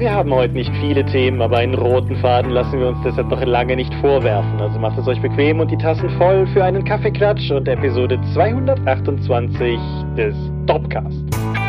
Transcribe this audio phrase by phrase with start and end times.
[0.00, 3.44] Wir haben heute nicht viele Themen, aber einen roten Faden lassen wir uns deshalb noch
[3.44, 4.58] lange nicht vorwerfen.
[4.58, 9.78] Also macht es euch bequem und die Tassen voll für einen Kaffeeklatsch und Episode 228
[10.16, 10.34] des
[10.64, 11.59] Dopcast.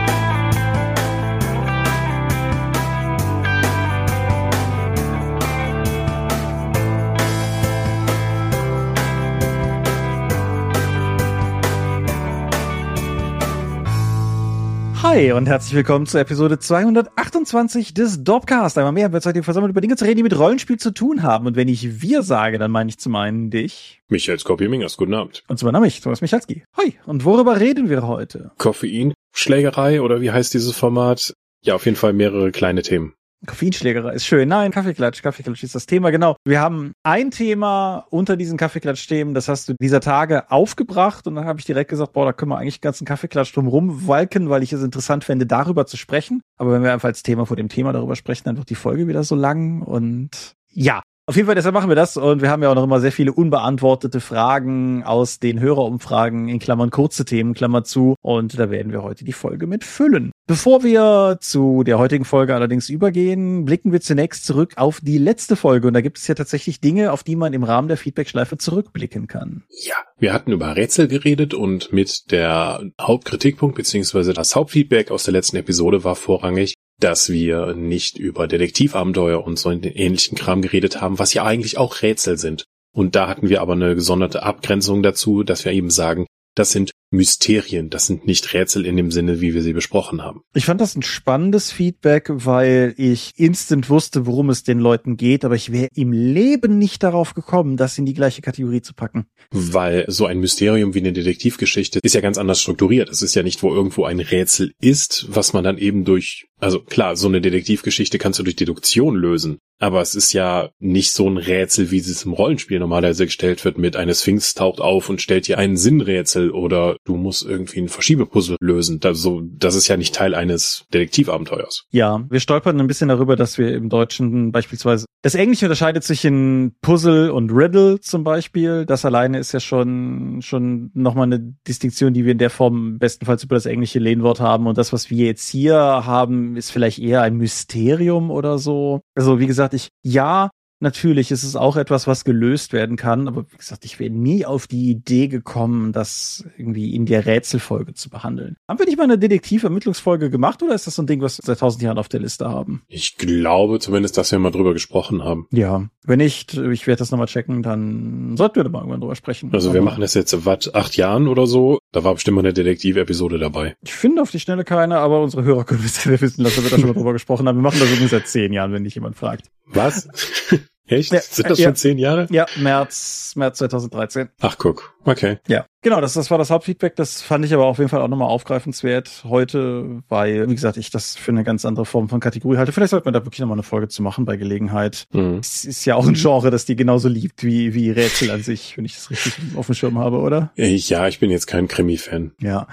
[15.14, 18.78] Hi und herzlich willkommen zur Episode 228 des Dopcast.
[18.78, 20.94] Einmal mehr haben wir uns heute versammelt, über Dinge zu reden, die mit Rollenspiel zu
[20.94, 21.48] tun haben.
[21.48, 24.02] Und wenn ich wir sage, dann meine ich zum einen dich.
[24.08, 25.44] Michael Skopje-Mingers, guten Abend.
[25.50, 26.64] Und zum anderen mich, Thomas Michalski.
[26.78, 26.94] Hi.
[27.06, 28.52] Und worüber reden wir heute?
[28.58, 31.34] Koffein, Schlägerei oder wie heißt dieses Format?
[31.62, 33.14] Ja, auf jeden Fall mehrere kleine Themen.
[33.48, 34.50] Koffeinschlägerei ist schön.
[34.50, 35.24] Nein, Kaffeeklatsch.
[35.24, 36.36] Kaffeeklatsch ist das Thema, genau.
[36.46, 41.46] Wir haben ein Thema unter diesen Kaffeeklatsch-Themen, das hast du dieser Tage aufgebracht und dann
[41.46, 44.62] habe ich direkt gesagt, boah, da können wir eigentlich den ganzen Kaffeeklatsch drum rumwalken, weil
[44.62, 46.42] ich es interessant fände, darüber zu sprechen.
[46.58, 49.08] Aber wenn wir einfach als Thema vor dem Thema darüber sprechen, dann wird die Folge
[49.08, 52.64] wieder so lang und ja, auf jeden Fall, deshalb machen wir das und wir haben
[52.64, 57.54] ja auch noch immer sehr viele unbeantwortete Fragen aus den Hörerumfragen in Klammern kurze Themen,
[57.54, 60.32] Klammer zu und da werden wir heute die Folge mit füllen.
[60.48, 65.56] Bevor wir zu der heutigen Folge allerdings übergehen, blicken wir zunächst zurück auf die letzte
[65.56, 68.58] Folge und da gibt es ja tatsächlich Dinge, auf die man im Rahmen der Feedback-Schleife
[68.58, 69.64] zurückblicken kann.
[69.70, 75.34] Ja, wir hatten über Rätsel geredet und mit der Hauptkritikpunkt beziehungsweise das Hauptfeedback aus der
[75.34, 81.20] letzten Episode war vorrangig, dass wir nicht über Detektivabenteuer und so ähnlichen Kram geredet haben,
[81.20, 82.64] was ja eigentlich auch Rätsel sind.
[82.94, 86.92] Und da hatten wir aber eine gesonderte Abgrenzung dazu, dass wir eben sagen, das sind
[87.12, 90.42] Mysterien, das sind nicht Rätsel in dem Sinne, wie wir sie besprochen haben.
[90.54, 95.44] Ich fand das ein spannendes Feedback, weil ich instant wusste, worum es den Leuten geht,
[95.44, 99.26] aber ich wäre im Leben nicht darauf gekommen, das in die gleiche Kategorie zu packen.
[99.52, 103.10] Weil so ein Mysterium wie eine Detektivgeschichte ist ja ganz anders strukturiert.
[103.10, 106.80] Es ist ja nicht, wo irgendwo ein Rätsel ist, was man dann eben durch, also
[106.80, 109.58] klar, so eine Detektivgeschichte kannst du durch Deduktion lösen.
[109.82, 113.80] Aber es ist ja nicht so ein Rätsel, wie es im Rollenspiel normalerweise gestellt wird,
[113.80, 117.90] mit eine Sphinx taucht auf und stellt dir ein Sinnrätsel oder du musst irgendwie ein
[117.90, 119.00] Verschiebepuzzle lösen.
[119.04, 121.86] Also, das ist ja nicht Teil eines Detektivabenteuers.
[121.92, 126.26] Ja, wir stolpern ein bisschen darüber, dass wir im Deutschen beispielsweise das Englische unterscheidet sich
[126.26, 128.86] in Puzzle und Riddle zum Beispiel.
[128.88, 133.44] Das alleine ist ja schon, schon nochmal eine Distinktion, die wir in der Form bestenfalls
[133.44, 134.66] über das englische Lehnwort haben.
[134.66, 139.02] Und das, was wir jetzt hier haben, ist vielleicht eher ein Mysterium oder so.
[139.16, 140.50] Also, wie gesagt, ich, ja,
[140.82, 144.46] Natürlich ist es auch etwas, was gelöst werden kann, aber wie gesagt, ich wäre nie
[144.46, 148.58] auf die Idee gekommen, das irgendwie in der Rätselfolge zu behandeln.
[148.68, 151.44] Haben wir nicht mal eine Detektivermittlungsfolge gemacht oder ist das so ein Ding, was wir
[151.46, 152.82] seit tausend Jahren auf der Liste haben?
[152.88, 155.48] Ich glaube zumindest, dass wir mal drüber gesprochen haben.
[155.52, 159.16] Ja, wenn nicht, ich werde das nochmal checken, dann sollten wir da mal irgendwann drüber
[159.16, 159.52] sprechen.
[159.54, 161.78] Also wir machen das jetzt seit acht Jahren oder so.
[161.92, 163.76] Da war bestimmt mal eine Detektiv-Episode dabei.
[163.84, 166.78] Ich finde auf die Schnelle keine, aber unsere Hörer können es wissen dass wir da
[166.78, 167.58] schon mal drüber gesprochen haben.
[167.58, 169.52] Wir machen das übrigens seit zehn Jahren, wenn dich jemand fragt.
[169.66, 170.08] Was?
[170.92, 171.14] Echt?
[171.14, 172.28] Ja, Sind das ja, schon zehn Jahre?
[172.32, 174.30] Ja, März, März 2013.
[174.42, 174.94] Ach, guck.
[175.06, 175.38] Okay.
[175.48, 175.66] Ja.
[175.82, 176.96] Genau, das, das war das Hauptfeedback.
[176.98, 180.92] Das fand ich aber auf jeden Fall auch nochmal aufgreifenswert heute, weil, wie gesagt, ich
[180.92, 182.74] das für eine ganz andere Form von Kategorie halte.
[182.74, 185.06] Vielleicht sollte man da wirklich nochmal eine Folge zu machen bei Gelegenheit.
[185.14, 185.38] Mhm.
[185.40, 188.78] Es ist ja auch ein Genre, das die genauso liebt wie, wie Rätsel an sich,
[188.78, 190.52] wenn ich das richtig auf dem Schirm habe, oder?
[190.56, 192.34] Ja, ich bin jetzt kein Krimi-Fan.
[192.40, 192.68] Ja.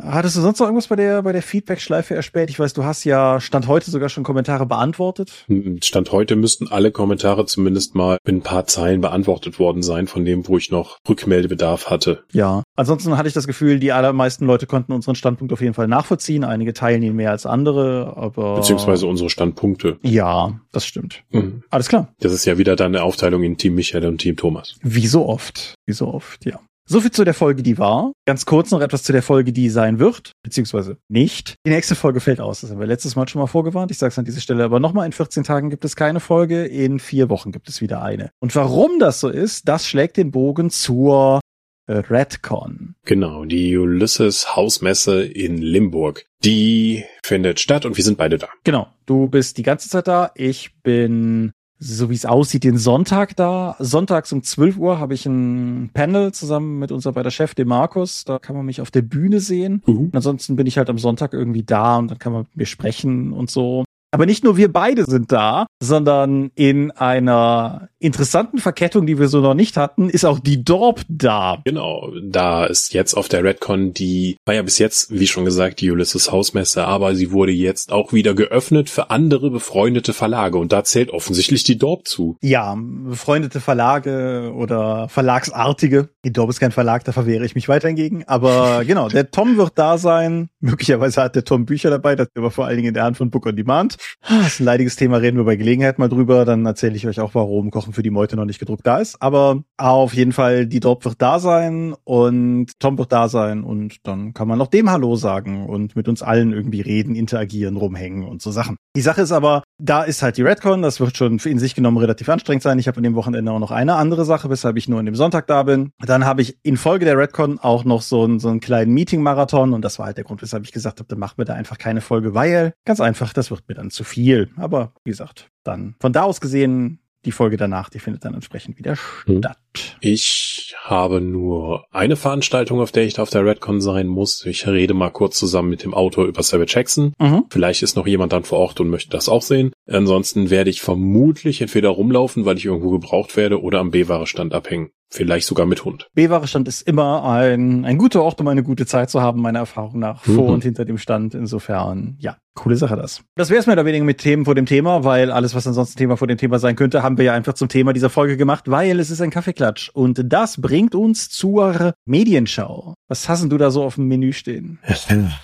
[0.00, 2.50] Hattest du sonst noch irgendwas bei der, bei der Feedback-Schleife erspäht?
[2.50, 5.46] Ich weiß, du hast ja Stand heute sogar schon Kommentare beantwortet.
[5.82, 10.24] Stand heute müssten alle Kommentare zumindest mal in ein paar Zeilen beantwortet worden sein, von
[10.24, 12.24] dem, wo ich noch Rückmeldebedarf hatte.
[12.32, 12.62] Ja.
[12.76, 16.44] Ansonsten hatte ich das Gefühl, die allermeisten Leute konnten unseren Standpunkt auf jeden Fall nachvollziehen.
[16.44, 18.56] Einige teilen ihn mehr als andere, aber.
[18.56, 19.98] Beziehungsweise unsere Standpunkte.
[20.02, 21.22] Ja, das stimmt.
[21.30, 21.62] Mhm.
[21.70, 22.08] Alles klar.
[22.20, 24.76] Das ist ja wieder dann eine Aufteilung in Team Michael und Team Thomas.
[24.82, 25.74] Wie so oft.
[25.86, 26.60] Wie so oft, ja.
[26.88, 28.12] So viel zu der Folge, die war.
[28.26, 31.54] Ganz kurz noch etwas zu der Folge, die sein wird, beziehungsweise nicht.
[31.64, 32.60] Die nächste Folge fällt aus.
[32.60, 33.90] Das haben wir letztes Mal schon mal vorgewarnt.
[33.90, 35.06] Ich sage es an dieser Stelle aber nochmal.
[35.06, 36.64] In 14 Tagen gibt es keine Folge.
[36.64, 38.30] In vier Wochen gibt es wieder eine.
[38.40, 41.40] Und warum das so ist, das schlägt den Bogen zur
[41.88, 42.94] Redcon.
[43.04, 46.26] Genau, die Ulysses Hausmesse in Limburg.
[46.44, 48.48] Die findet statt und wir sind beide da.
[48.64, 50.30] Genau, du bist die ganze Zeit da.
[50.34, 51.52] Ich bin
[51.82, 53.76] so wie es aussieht, den Sonntag da.
[53.78, 57.68] Sonntags um 12 Uhr habe ich ein Panel zusammen mit unserer bei der Chef, dem
[57.68, 58.24] Markus.
[58.24, 59.82] Da kann man mich auf der Bühne sehen.
[59.86, 62.66] Uh ansonsten bin ich halt am Sonntag irgendwie da und dann kann man mit mir
[62.66, 63.84] sprechen und so.
[64.12, 69.40] Aber nicht nur wir beide sind da, sondern in einer interessanten Verkettung, die wir so
[69.40, 71.62] noch nicht hatten, ist auch die Dorp da.
[71.64, 75.80] Genau, da ist jetzt auf der Redcon die, war ja bis jetzt, wie schon gesagt,
[75.80, 80.72] die Ulysses Hausmesse, aber sie wurde jetzt auch wieder geöffnet für andere befreundete Verlage und
[80.72, 82.36] da zählt offensichtlich die Dorp zu.
[82.42, 86.10] Ja, befreundete Verlage oder Verlagsartige.
[86.24, 88.24] Die Dorp ist kein Verlag, da verwehre ich mich weiter hingegen.
[88.26, 90.50] Aber genau, der Tom wird da sein.
[90.60, 93.16] Möglicherweise hat der Tom Bücher dabei, das ist aber vor allen Dingen in der Hand
[93.16, 93.96] von Book on Demand.
[94.28, 96.44] Das ist ein leidiges Thema, reden wir bei Gelegenheit mal drüber.
[96.44, 99.20] Dann erzähle ich euch auch, warum Kochen für die Meute noch nicht gedruckt da ist.
[99.20, 104.06] Aber auf jeden Fall, die Drop wird da sein und Tom wird da sein und
[104.06, 108.24] dann kann man noch dem Hallo sagen und mit uns allen irgendwie reden, interagieren, rumhängen
[108.24, 108.76] und so Sachen.
[108.96, 111.96] Die Sache ist aber, da ist halt die Redcon, das wird schon in sich genommen
[111.96, 112.78] relativ anstrengend sein.
[112.78, 115.14] Ich habe an dem Wochenende auch noch eine andere Sache, weshalb ich nur an dem
[115.14, 115.92] Sonntag da bin.
[116.04, 119.72] Dann habe ich in Folge der Redcon auch noch so einen, so einen kleinen Meeting-Marathon
[119.72, 121.78] und das war halt der Grund, weshalb ich gesagt habe, dann machen wir da einfach
[121.78, 124.50] keine Folge, weil ganz einfach, das wird mir dann zu viel.
[124.56, 128.78] Aber wie gesagt, dann von da aus gesehen die Folge danach, die findet dann entsprechend
[128.78, 128.96] wieder
[129.26, 129.38] hm.
[129.38, 129.58] statt.
[130.00, 134.44] Ich habe nur eine Veranstaltung, auf der ich da auf der Redcon sein muss.
[134.44, 137.12] Ich rede mal kurz zusammen mit dem Autor über Savage Jackson.
[137.18, 137.44] Mhm.
[137.48, 139.72] Vielleicht ist noch jemand dann vor Ort und möchte das auch sehen.
[139.88, 144.90] Ansonsten werde ich vermutlich entweder rumlaufen, weil ich irgendwo gebraucht werde, oder am B-Ware-Stand abhängen.
[145.12, 146.08] Vielleicht sogar mit Hund.
[146.14, 149.98] B-Ware-Stand ist immer ein, ein guter Ort, um eine gute Zeit zu haben, meiner Erfahrung
[149.98, 150.54] nach, vor mhm.
[150.54, 151.34] und hinter dem Stand.
[151.34, 153.20] Insofern, ja, coole Sache das.
[153.36, 155.98] Das wäre es mehr oder weniger mit Themen vor dem Thema, weil alles, was ansonsten
[155.98, 158.70] Thema vor dem Thema sein könnte, haben wir ja einfach zum Thema dieser Folge gemacht,
[158.70, 159.90] weil es ist ein Kaffeeklatsch.
[159.90, 162.94] Und das bringt uns zur Medienschau.
[163.08, 164.78] Was hast du da so auf dem Menü stehen?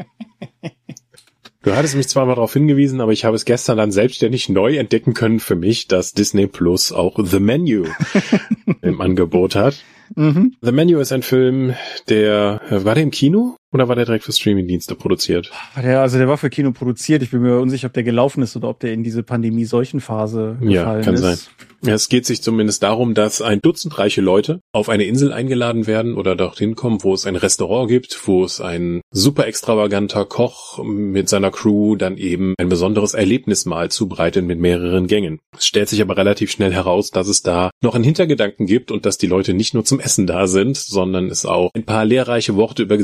[1.62, 4.76] Du hattest mich zwar mal darauf hingewiesen, aber ich habe es gestern dann selbstständig neu
[4.76, 7.84] entdecken können für mich, dass Disney Plus auch The Menu
[8.82, 9.84] im Angebot hat.
[10.16, 10.56] Mhm.
[10.60, 11.74] The Menu ist ein Film,
[12.08, 13.56] der, war der im Kino?
[13.72, 15.50] Oder war der direkt für Streamingdienste produziert?
[15.82, 17.22] Ja, also der war für Kino produziert.
[17.22, 20.70] Ich bin mir unsicher, ob der gelaufen ist oder ob der in diese Pandemie-Seuchenphase gefallen
[20.70, 21.20] ja, kann ist.
[21.20, 21.38] Sein.
[21.84, 25.88] Ja, es geht sich zumindest darum, dass ein Dutzend reiche Leute auf eine Insel eingeladen
[25.88, 30.80] werden oder dorthin kommen, wo es ein Restaurant gibt, wo es ein super extravaganter Koch
[30.84, 35.40] mit seiner Crew dann eben ein besonderes Erlebnismahl zubereitet mit mehreren Gängen.
[35.58, 39.04] Es stellt sich aber relativ schnell heraus, dass es da noch einen Hintergedanken gibt und
[39.04, 42.54] dass die Leute nicht nur zum Essen da sind, sondern es auch ein paar lehrreiche
[42.54, 42.96] Worte über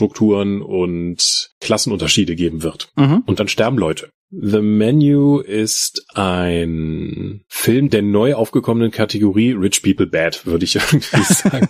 [0.00, 2.88] Gesellschaftsstrukturen und Klassenunterschiede geben wird.
[2.96, 3.22] Mhm.
[3.26, 4.10] Und dann sterben Leute.
[4.32, 11.22] The Menu ist ein Film der neu aufgekommenen Kategorie Rich People Bad, würde ich irgendwie
[11.22, 11.68] sagen.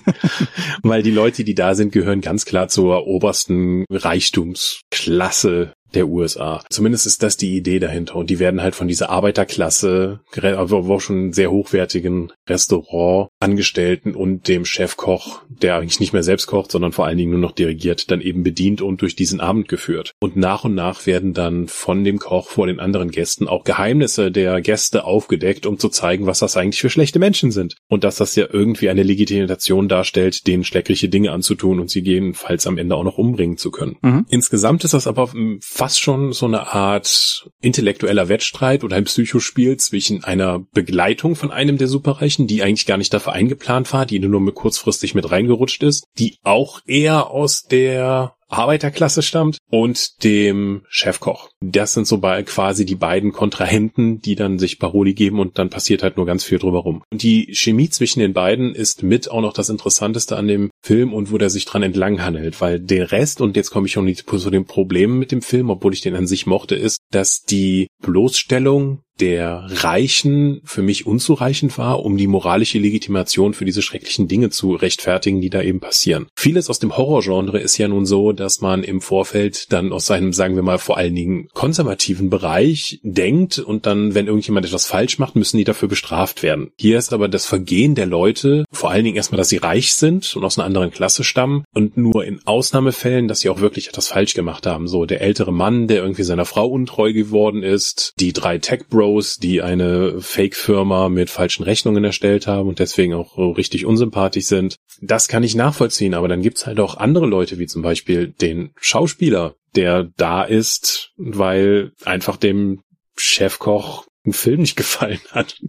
[0.82, 6.62] Weil die Leute, die da sind, gehören ganz klar zur obersten Reichtumsklasse der USA.
[6.70, 8.16] Zumindest ist das die Idee dahinter.
[8.16, 14.64] Und die werden halt von dieser Arbeiterklasse, aber auch schon sehr hochwertigen Restaurantangestellten und dem
[14.64, 18.20] Chefkoch, der eigentlich nicht mehr selbst kocht, sondern vor allen Dingen nur noch dirigiert, dann
[18.20, 20.12] eben bedient und durch diesen Abend geführt.
[20.20, 24.30] Und nach und nach werden dann von dem Koch vor den anderen Gästen auch Geheimnisse
[24.30, 27.76] der Gäste aufgedeckt, um zu zeigen, was das eigentlich für schlechte Menschen sind.
[27.88, 32.66] Und dass das ja irgendwie eine Legitimation darstellt, denen schleckliche Dinge anzutun und sie jedenfalls
[32.66, 33.96] am Ende auch noch umbringen zu können.
[34.02, 34.26] Mhm.
[34.28, 35.32] Insgesamt ist das aber
[35.80, 41.78] fast schon so eine Art intellektueller Wettstreit oder ein Psychospiel zwischen einer Begleitung von einem
[41.78, 46.04] der Superreichen, die eigentlich gar nicht dafür eingeplant war, die nur kurzfristig mit reingerutscht ist,
[46.18, 51.50] die auch eher aus der Arbeiterklasse stammt und dem Chefkoch.
[51.60, 55.70] Das sind so bei quasi die beiden Kontrahenten, die dann sich Paroli geben und dann
[55.70, 57.02] passiert halt nur ganz viel drüber rum.
[57.10, 61.12] Und die Chemie zwischen den beiden ist mit auch noch das Interessanteste an dem Film
[61.12, 64.12] und wo der sich dran entlang handelt, weil der Rest, und jetzt komme ich schon
[64.14, 67.88] zu den Problemen mit dem Film, obwohl ich den an sich mochte, ist, dass die
[68.02, 74.50] Bloßstellung der Reichen für mich unzureichend war, um die moralische Legitimation für diese schrecklichen Dinge
[74.50, 76.26] zu rechtfertigen, die da eben passieren.
[76.36, 80.32] Vieles aus dem Horrorgenre ist ja nun so, dass man im Vorfeld dann aus seinem,
[80.32, 85.18] sagen wir mal, vor allen Dingen konservativen Bereich denkt und dann, wenn irgendjemand etwas falsch
[85.18, 86.70] macht, müssen die dafür bestraft werden.
[86.78, 90.34] Hier ist aber das Vergehen der Leute, vor allen Dingen erstmal, dass sie reich sind
[90.34, 94.08] und aus einer anderen Klasse stammen und nur in Ausnahmefällen, dass sie auch wirklich etwas
[94.08, 94.88] falsch gemacht haben.
[94.88, 99.09] So der ältere Mann, der irgendwie seiner Frau untreu geworden ist, die drei Tech Bros
[99.10, 104.76] CEOs, die eine Fake-Firma mit falschen Rechnungen erstellt haben und deswegen auch richtig unsympathisch sind.
[105.00, 108.70] Das kann ich nachvollziehen, aber dann gibt's halt auch andere Leute, wie zum Beispiel den
[108.80, 112.82] Schauspieler, der da ist, weil einfach dem
[113.16, 115.60] Chefkoch ein Film nicht gefallen hat.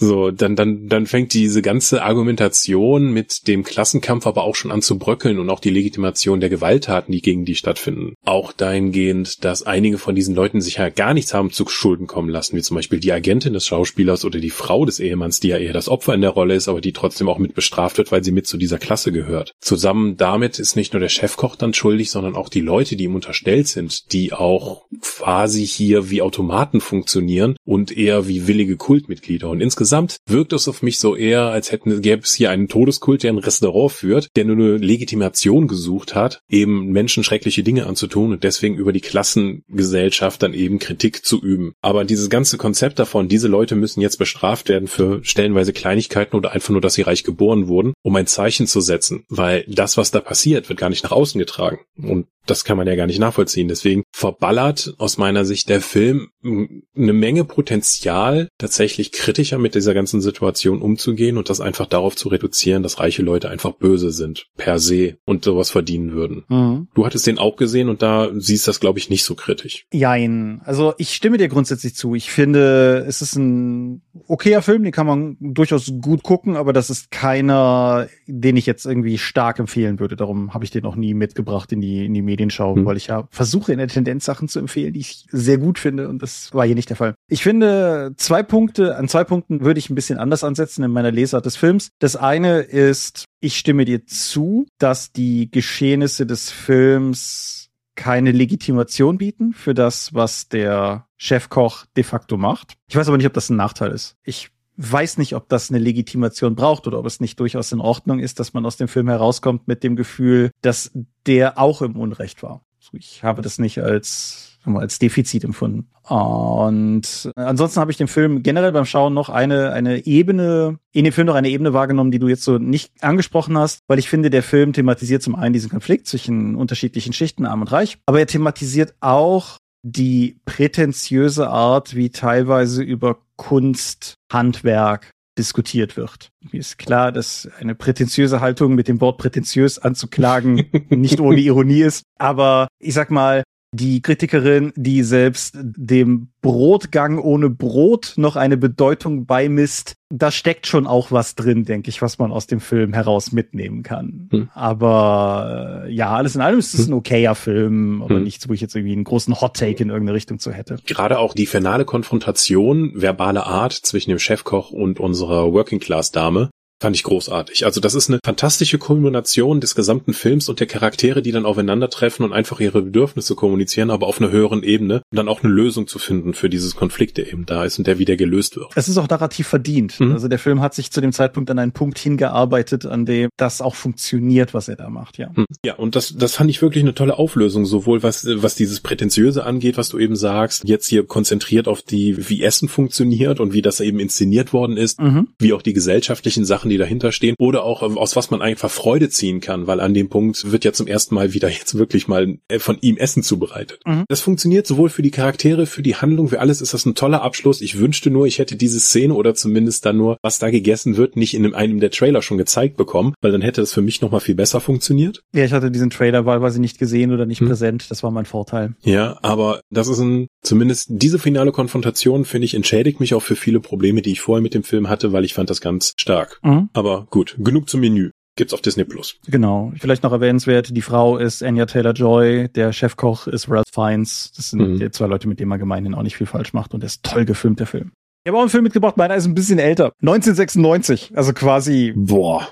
[0.00, 4.80] So, dann, dann, dann fängt diese ganze Argumentation mit dem Klassenkampf aber auch schon an
[4.80, 8.14] zu bröckeln und auch die Legitimation der Gewalttaten, die gegen die stattfinden.
[8.24, 12.30] Auch dahingehend, dass einige von diesen Leuten sich ja gar nichts haben zu Schulden kommen
[12.30, 15.58] lassen, wie zum Beispiel die Agentin des Schauspielers oder die Frau des Ehemanns, die ja
[15.58, 18.24] eher das Opfer in der Rolle ist, aber die trotzdem auch mit bestraft wird, weil
[18.24, 19.52] sie mit zu dieser Klasse gehört.
[19.60, 23.14] Zusammen damit ist nicht nur der Chefkoch dann schuldig, sondern auch die Leute, die ihm
[23.14, 29.50] unterstellt sind, die auch quasi hier wie Automaten funktionieren und eher wie willige Kultmitglieder.
[29.50, 32.68] Und insgesamt insgesamt wirkt es auf mich so eher, als hätten, gäbe es hier einen
[32.68, 37.86] Todeskult, der ein Restaurant führt, der nur eine Legitimation gesucht hat, eben Menschen schreckliche Dinge
[37.86, 41.72] anzutun und deswegen über die Klassengesellschaft dann eben Kritik zu üben.
[41.80, 46.52] Aber dieses ganze Konzept davon, diese Leute müssen jetzt bestraft werden für stellenweise Kleinigkeiten oder
[46.52, 50.12] einfach nur, dass sie reich geboren wurden, um ein Zeichen zu setzen, weil das, was
[50.12, 51.80] da passiert, wird gar nicht nach außen getragen.
[51.96, 53.68] Und das kann man ja gar nicht nachvollziehen.
[53.68, 60.20] Deswegen verballert aus meiner Sicht der Film eine Menge Potenzial, tatsächlich kritischer mit dieser ganzen
[60.20, 64.78] Situation umzugehen und das einfach darauf zu reduzieren, dass reiche Leute einfach böse sind, per
[64.78, 66.44] se, und sowas verdienen würden.
[66.48, 66.88] Mhm.
[66.94, 69.86] Du hattest den auch gesehen und da siehst das, glaube ich, nicht so kritisch.
[69.92, 70.60] Jein.
[70.64, 72.14] Also ich stimme dir grundsätzlich zu.
[72.14, 76.90] Ich finde, es ist ein okayer Film, den kann man durchaus gut gucken, aber das
[76.90, 80.16] ist keiner, den ich jetzt irgendwie stark empfehlen würde.
[80.16, 82.84] Darum habe ich den noch nie mitgebracht in die, in die Medienschau, mhm.
[82.84, 86.08] weil ich ja versuche in der Tendenz Sachen zu empfehlen, die ich sehr gut finde
[86.08, 87.14] und das war hier nicht der Fall.
[87.28, 91.10] Ich finde zwei Punkte, an zwei Punkten würde ich ein bisschen anders ansetzen in meiner
[91.10, 91.90] Lesart des Films.
[91.98, 99.52] Das eine ist, ich stimme dir zu, dass die Geschehnisse des Films keine Legitimation bieten
[99.52, 102.74] für das, was der Chefkoch de facto macht.
[102.88, 104.16] Ich weiß aber nicht, ob das ein Nachteil ist.
[104.24, 108.18] Ich weiß nicht, ob das eine Legitimation braucht oder ob es nicht durchaus in Ordnung
[108.18, 110.90] ist, dass man aus dem Film herauskommt mit dem Gefühl, dass
[111.26, 112.62] der auch im Unrecht war.
[112.92, 115.88] Ich habe das nicht als als Defizit empfunden.
[116.08, 121.12] Und ansonsten habe ich den Film generell beim Schauen noch eine, eine Ebene, in dem
[121.12, 124.28] Film noch eine Ebene wahrgenommen, die du jetzt so nicht angesprochen hast, weil ich finde,
[124.28, 128.26] der Film thematisiert zum einen diesen Konflikt zwischen unterschiedlichen Schichten, arm und reich, aber er
[128.26, 136.28] thematisiert auch die prätentiöse Art, wie teilweise über Kunst, Handwerk diskutiert wird.
[136.52, 141.82] Mir ist klar, dass eine prätentiöse Haltung mit dem Wort prätentiös anzuklagen nicht ohne Ironie
[141.82, 142.02] ist.
[142.18, 149.26] Aber ich sag mal, die Kritikerin, die selbst dem Brotgang ohne Brot noch eine Bedeutung
[149.26, 153.30] beimisst, da steckt schon auch was drin, denke ich, was man aus dem Film heraus
[153.30, 154.28] mitnehmen kann.
[154.32, 154.48] Hm.
[154.54, 156.92] Aber äh, ja, alles in allem ist es hm.
[156.92, 158.24] ein okayer Film, aber hm.
[158.24, 160.78] nichts, wo ich jetzt irgendwie einen großen Hot Take in irgendeine Richtung zu hätte.
[160.86, 166.50] Gerade auch die finale Konfrontation, verbale Art zwischen dem Chefkoch und unserer Working Class Dame,
[166.80, 167.66] Fand ich großartig.
[167.66, 172.24] Also das ist eine fantastische Kulmination des gesamten Films und der Charaktere, die dann aufeinandertreffen
[172.24, 175.86] und einfach ihre Bedürfnisse kommunizieren, aber auf einer höheren Ebene und dann auch eine Lösung
[175.86, 178.70] zu finden für dieses Konflikt, der eben da ist und der wieder gelöst wird.
[178.76, 180.00] Es ist auch narrativ verdient.
[180.00, 180.12] Mhm.
[180.12, 183.60] Also der Film hat sich zu dem Zeitpunkt an einen Punkt hingearbeitet, an dem das
[183.60, 185.30] auch funktioniert, was er da macht, ja.
[185.36, 185.44] Mhm.
[185.62, 189.44] Ja, und das, das fand ich wirklich eine tolle Auflösung, sowohl was, was dieses Prätentiöse
[189.44, 193.60] angeht, was du eben sagst, jetzt hier konzentriert auf die, wie Essen funktioniert und wie
[193.60, 195.28] das eben inszeniert worden ist, mhm.
[195.38, 198.70] wie auch die gesellschaftlichen Sachen, die dahinter stehen oder auch ähm, aus was man einfach
[198.70, 202.08] Freude ziehen kann, weil an dem Punkt wird ja zum ersten Mal wieder jetzt wirklich
[202.08, 203.80] mal äh, von ihm Essen zubereitet.
[203.86, 204.04] Mhm.
[204.08, 207.22] Das funktioniert sowohl für die Charaktere, für die Handlung, für alles ist das ein toller
[207.22, 207.60] Abschluss.
[207.60, 211.16] Ich wünschte nur, ich hätte diese Szene oder zumindest dann nur, was da gegessen wird,
[211.16, 214.20] nicht in einem der Trailer schon gezeigt bekommen, weil dann hätte das für mich nochmal
[214.20, 215.22] viel besser funktioniert.
[215.32, 217.48] Ja, ich hatte diesen Trailer wahlweise nicht gesehen oder nicht hm.
[217.48, 217.90] präsent.
[217.90, 218.74] Das war mein Vorteil.
[218.82, 223.36] Ja, aber das ist ein, zumindest diese finale Konfrontation, finde ich, entschädigt mich auch für
[223.36, 226.38] viele Probleme, die ich vorher mit dem Film hatte, weil ich fand das ganz stark.
[226.42, 226.59] Mhm.
[226.72, 228.10] Aber gut, genug zum Menü.
[228.36, 229.16] Gibt's auf Disney Plus.
[229.26, 229.72] Genau.
[229.78, 234.32] Vielleicht noch erwähnenswert, die Frau ist Anya Taylor-Joy, der Chefkoch ist Ralph Fiennes.
[234.36, 234.78] Das sind mhm.
[234.78, 237.02] die zwei Leute, mit denen man gemeinhin auch nicht viel falsch macht und der ist
[237.02, 237.92] toll gefilmt, der Film.
[238.22, 239.92] Ich habe auch einen Film mitgebracht, meiner ist ein bisschen älter.
[240.02, 242.46] 1996, also quasi boah,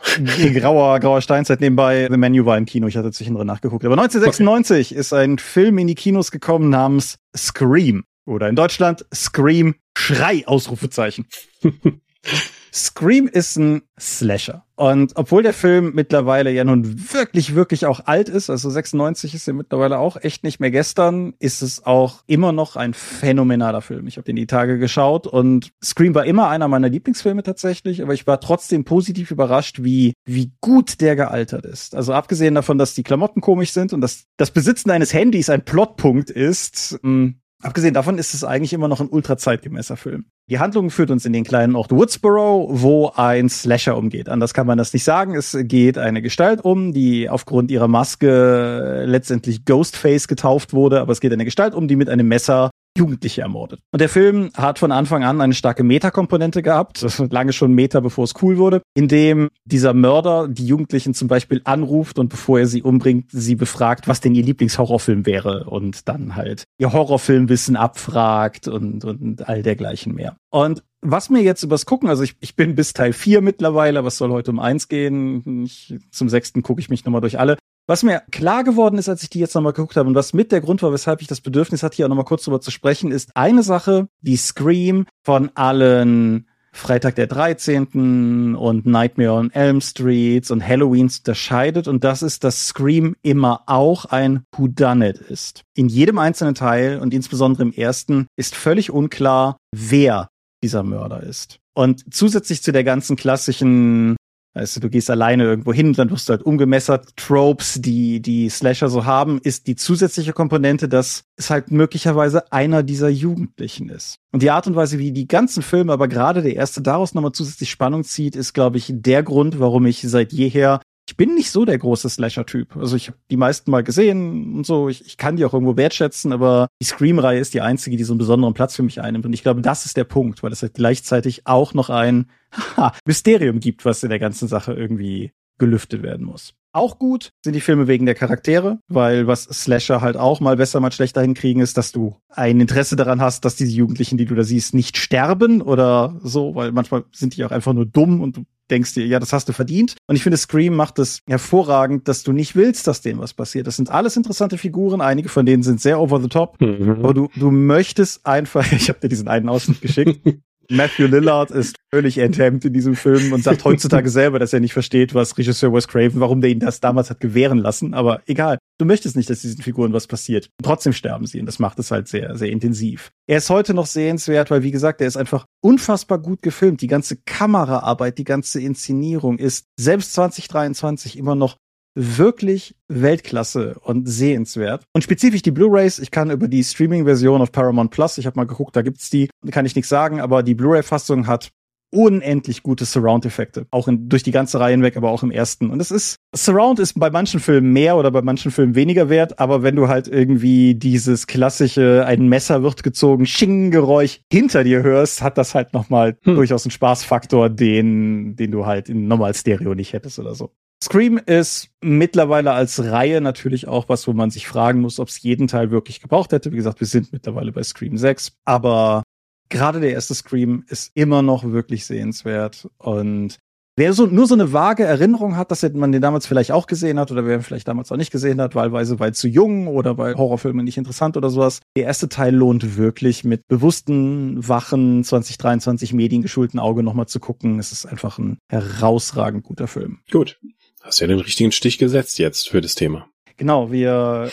[0.54, 2.08] grauer, grauer Steinzeit nebenbei.
[2.10, 3.84] The Menu war im Kino, ich hatte zwischendrin nachgeguckt.
[3.84, 4.98] Aber 1996 okay.
[5.00, 8.04] ist ein Film in die Kinos gekommen namens Scream.
[8.24, 11.26] Oder in Deutschland Scream, Schrei, Ausrufezeichen.
[12.78, 14.64] Scream ist ein Slasher.
[14.76, 19.46] Und obwohl der Film mittlerweile ja nun wirklich, wirklich auch alt ist, also 96 ist
[19.48, 24.06] ja mittlerweile auch echt nicht mehr gestern, ist es auch immer noch ein phänomenaler Film.
[24.06, 28.14] Ich habe den die Tage geschaut und Scream war immer einer meiner Lieblingsfilme tatsächlich, aber
[28.14, 31.96] ich war trotzdem positiv überrascht, wie, wie gut der gealtert ist.
[31.96, 35.64] Also abgesehen davon, dass die Klamotten komisch sind und dass das Besitzen eines Handys ein
[35.64, 40.26] Plotpunkt ist, mh, hm, Abgesehen davon ist es eigentlich immer noch ein ultra zeitgemäßer Film.
[40.48, 44.28] Die Handlung führt uns in den kleinen Ort Woodsboro, wo ein Slasher umgeht.
[44.28, 45.34] Anders kann man das nicht sagen.
[45.34, 51.20] Es geht eine Gestalt um, die aufgrund ihrer Maske letztendlich Ghostface getauft wurde, aber es
[51.20, 53.80] geht eine Gestalt um, die mit einem Messer Jugendliche ermordet.
[53.92, 58.24] Und der Film hat von Anfang an eine starke Meta-Komponente gehabt, lange schon Meta, bevor
[58.24, 62.66] es cool wurde, in dem dieser Mörder die Jugendlichen zum Beispiel anruft und bevor er
[62.66, 68.68] sie umbringt, sie befragt, was denn ihr Lieblingshorrorfilm wäre und dann halt ihr Horrorfilmwissen abfragt
[68.68, 70.36] und, und all dergleichen mehr.
[70.50, 74.16] Und was mir jetzt übers Gucken, also ich, ich bin bis Teil 4 mittlerweile, was
[74.16, 75.64] soll heute um eins gehen?
[75.64, 77.56] Ich, zum sechsten gucke ich mich nochmal durch alle.
[77.88, 80.52] Was mir klar geworden ist, als ich die jetzt nochmal geguckt habe und was mit
[80.52, 83.10] der Grund war, weshalb ich das Bedürfnis hatte, hier auch nochmal kurz drüber zu sprechen,
[83.10, 88.54] ist eine Sache, die Scream von allen Freitag der 13.
[88.56, 94.04] und Nightmare on Elm Street und Halloweens unterscheidet und das ist, dass Scream immer auch
[94.04, 95.62] ein Whodunit ist.
[95.74, 100.28] In jedem einzelnen Teil und insbesondere im ersten ist völlig unklar, wer
[100.62, 101.58] dieser Mörder ist.
[101.72, 104.16] Und zusätzlich zu der ganzen klassischen
[104.58, 107.10] Weißt du, du gehst alleine irgendwo hin, dann wirst du halt umgemessert.
[107.14, 112.82] Tropes, die die Slasher so haben, ist die zusätzliche Komponente, dass es halt möglicherweise einer
[112.82, 114.16] dieser Jugendlichen ist.
[114.32, 117.30] Und die Art und Weise, wie die ganzen Filme, aber gerade der erste daraus nochmal
[117.30, 121.50] zusätzlich Spannung zieht, ist, glaube ich, der Grund, warum ich seit jeher ich bin nicht
[121.50, 122.76] so der große Slasher-Typ.
[122.76, 124.90] Also ich habe die meisten mal gesehen und so.
[124.90, 128.12] Ich, ich kann die auch irgendwo wertschätzen, aber die Scream-Reihe ist die einzige, die so
[128.12, 129.24] einen besonderen Platz für mich einnimmt.
[129.24, 132.92] Und ich glaube, das ist der Punkt, weil es halt gleichzeitig auch noch ein haha,
[133.06, 136.52] Mysterium gibt, was in der ganzen Sache irgendwie gelüftet werden muss.
[136.72, 140.78] Auch gut sind die Filme wegen der Charaktere, weil was Slasher halt auch mal besser,
[140.80, 144.34] mal schlechter hinkriegen, ist, dass du ein Interesse daran hast, dass diese Jugendlichen, die du
[144.34, 148.36] da siehst, nicht sterben oder so, weil manchmal sind die auch einfach nur dumm und
[148.36, 149.96] du denkst dir, ja, das hast du verdient.
[150.06, 153.66] Und ich finde, Scream macht es hervorragend, dass du nicht willst, dass denen was passiert.
[153.66, 155.00] Das sind alles interessante Figuren.
[155.00, 156.60] Einige von denen sind sehr over the top.
[156.60, 157.00] Mhm.
[157.02, 160.20] Aber du, du möchtest einfach, ich habe dir diesen einen Ausschnitt geschickt.
[160.70, 164.74] Matthew Lillard ist völlig enthemmt in diesem Film und sagt heutzutage selber, dass er nicht
[164.74, 167.94] versteht, was Regisseur Wes Craven, warum der ihn das damals hat gewähren lassen.
[167.94, 168.58] Aber egal.
[168.78, 170.50] Du möchtest nicht, dass diesen Figuren was passiert.
[170.62, 173.10] trotzdem sterben sie und das macht es halt sehr, sehr intensiv.
[173.26, 176.82] Er ist heute noch sehenswert, weil wie gesagt, er ist einfach unfassbar gut gefilmt.
[176.82, 181.56] Die ganze Kameraarbeit, die ganze Inszenierung ist selbst 2023 immer noch
[181.98, 184.84] wirklich Weltklasse und sehenswert.
[184.94, 188.46] Und spezifisch die Blu-rays, ich kann über die Streaming-Version auf Paramount Plus, ich habe mal
[188.46, 191.50] geguckt, da gibt's die, kann ich nichts sagen, aber die Blu-ray-Fassung hat
[191.90, 193.66] unendlich gute Surround-Effekte.
[193.70, 195.70] Auch in, durch die ganze Reihe hinweg, aber auch im ersten.
[195.70, 199.38] Und es ist, Surround ist bei manchen Filmen mehr oder bei manchen Filmen weniger wert,
[199.38, 205.22] aber wenn du halt irgendwie dieses klassische, ein Messer wird gezogen, Sching-Geräusch hinter dir hörst,
[205.22, 206.34] hat das halt nochmal hm.
[206.34, 210.52] durchaus einen Spaßfaktor, den, den du halt in normal Stereo nicht hättest oder so.
[210.82, 215.22] Scream ist mittlerweile als Reihe natürlich auch was, wo man sich fragen muss, ob es
[215.22, 216.52] jeden Teil wirklich gebraucht hätte.
[216.52, 219.02] Wie gesagt, wir sind mittlerweile bei Scream 6, aber
[219.48, 223.38] gerade der erste Scream ist immer noch wirklich sehenswert und
[223.78, 226.98] Wer so, nur so eine vage Erinnerung hat, dass man den damals vielleicht auch gesehen
[226.98, 229.96] hat oder wer ihn vielleicht damals auch nicht gesehen hat, wahlweise weil zu jung oder
[229.96, 231.60] weil Horrorfilme nicht interessant oder sowas.
[231.76, 237.60] Der erste Teil lohnt wirklich mit bewussten, wachen, 2023 mediengeschulten Auge nochmal zu gucken.
[237.60, 240.00] Es ist einfach ein herausragend guter Film.
[240.10, 240.40] Gut.
[240.82, 243.08] Hast ja den richtigen Stich gesetzt jetzt für das Thema.
[243.38, 244.30] Genau, wir,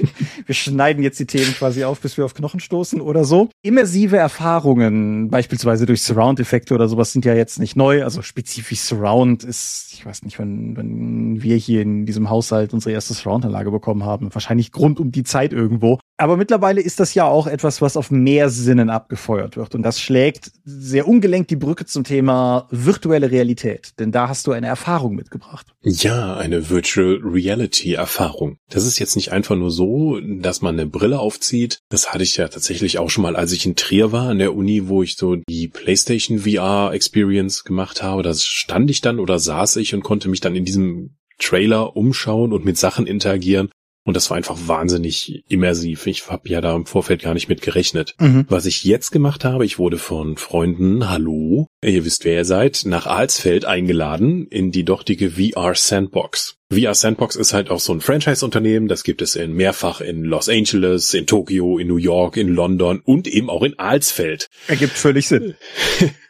[0.46, 3.50] wir schneiden jetzt die Themen quasi auf, bis wir auf Knochen stoßen oder so.
[3.62, 8.02] Immersive Erfahrungen, beispielsweise durch Surround-Effekte oder sowas, sind ja jetzt nicht neu.
[8.02, 12.92] Also spezifisch Surround ist, ich weiß nicht, wann, wann wir hier in diesem Haushalt unsere
[12.92, 14.34] erste Surround-Anlage bekommen haben.
[14.34, 15.98] Wahrscheinlich Grund um die Zeit irgendwo.
[16.18, 19.74] Aber mittlerweile ist das ja auch etwas, was auf mehr Sinnen abgefeuert wird.
[19.74, 23.92] Und das schlägt sehr ungelenkt die Brücke zum Thema virtuelle Realität.
[23.98, 25.66] Denn da hast du eine Erfahrung mitgebracht.
[25.82, 28.58] Ja, eine Virtual Reality Erfahrung.
[28.70, 31.80] Das ist jetzt nicht einfach nur so, dass man eine Brille aufzieht.
[31.90, 34.54] Das hatte ich ja tatsächlich auch schon mal, als ich in Trier war an der
[34.54, 38.22] Uni, wo ich so die PlayStation VR Experience gemacht habe.
[38.22, 42.54] Da stand ich dann oder saß ich und konnte mich dann in diesem Trailer umschauen
[42.54, 43.68] und mit Sachen interagieren.
[44.06, 46.06] Und das war einfach wahnsinnig immersiv.
[46.06, 48.14] Ich habe ja da im Vorfeld gar nicht mit gerechnet.
[48.20, 48.46] Mhm.
[48.48, 52.82] Was ich jetzt gemacht habe, ich wurde von Freunden, hallo, ihr wisst, wer ihr seid,
[52.86, 56.56] nach Alsfeld eingeladen in die dortige VR Sandbox.
[56.72, 58.86] VR Sandbox ist halt auch so ein Franchise-Unternehmen.
[58.86, 63.00] Das gibt es in mehrfach in Los Angeles, in Tokio, in New York, in London
[63.04, 64.48] und eben auch in Alsfeld.
[64.68, 65.56] Ergibt völlig Sinn.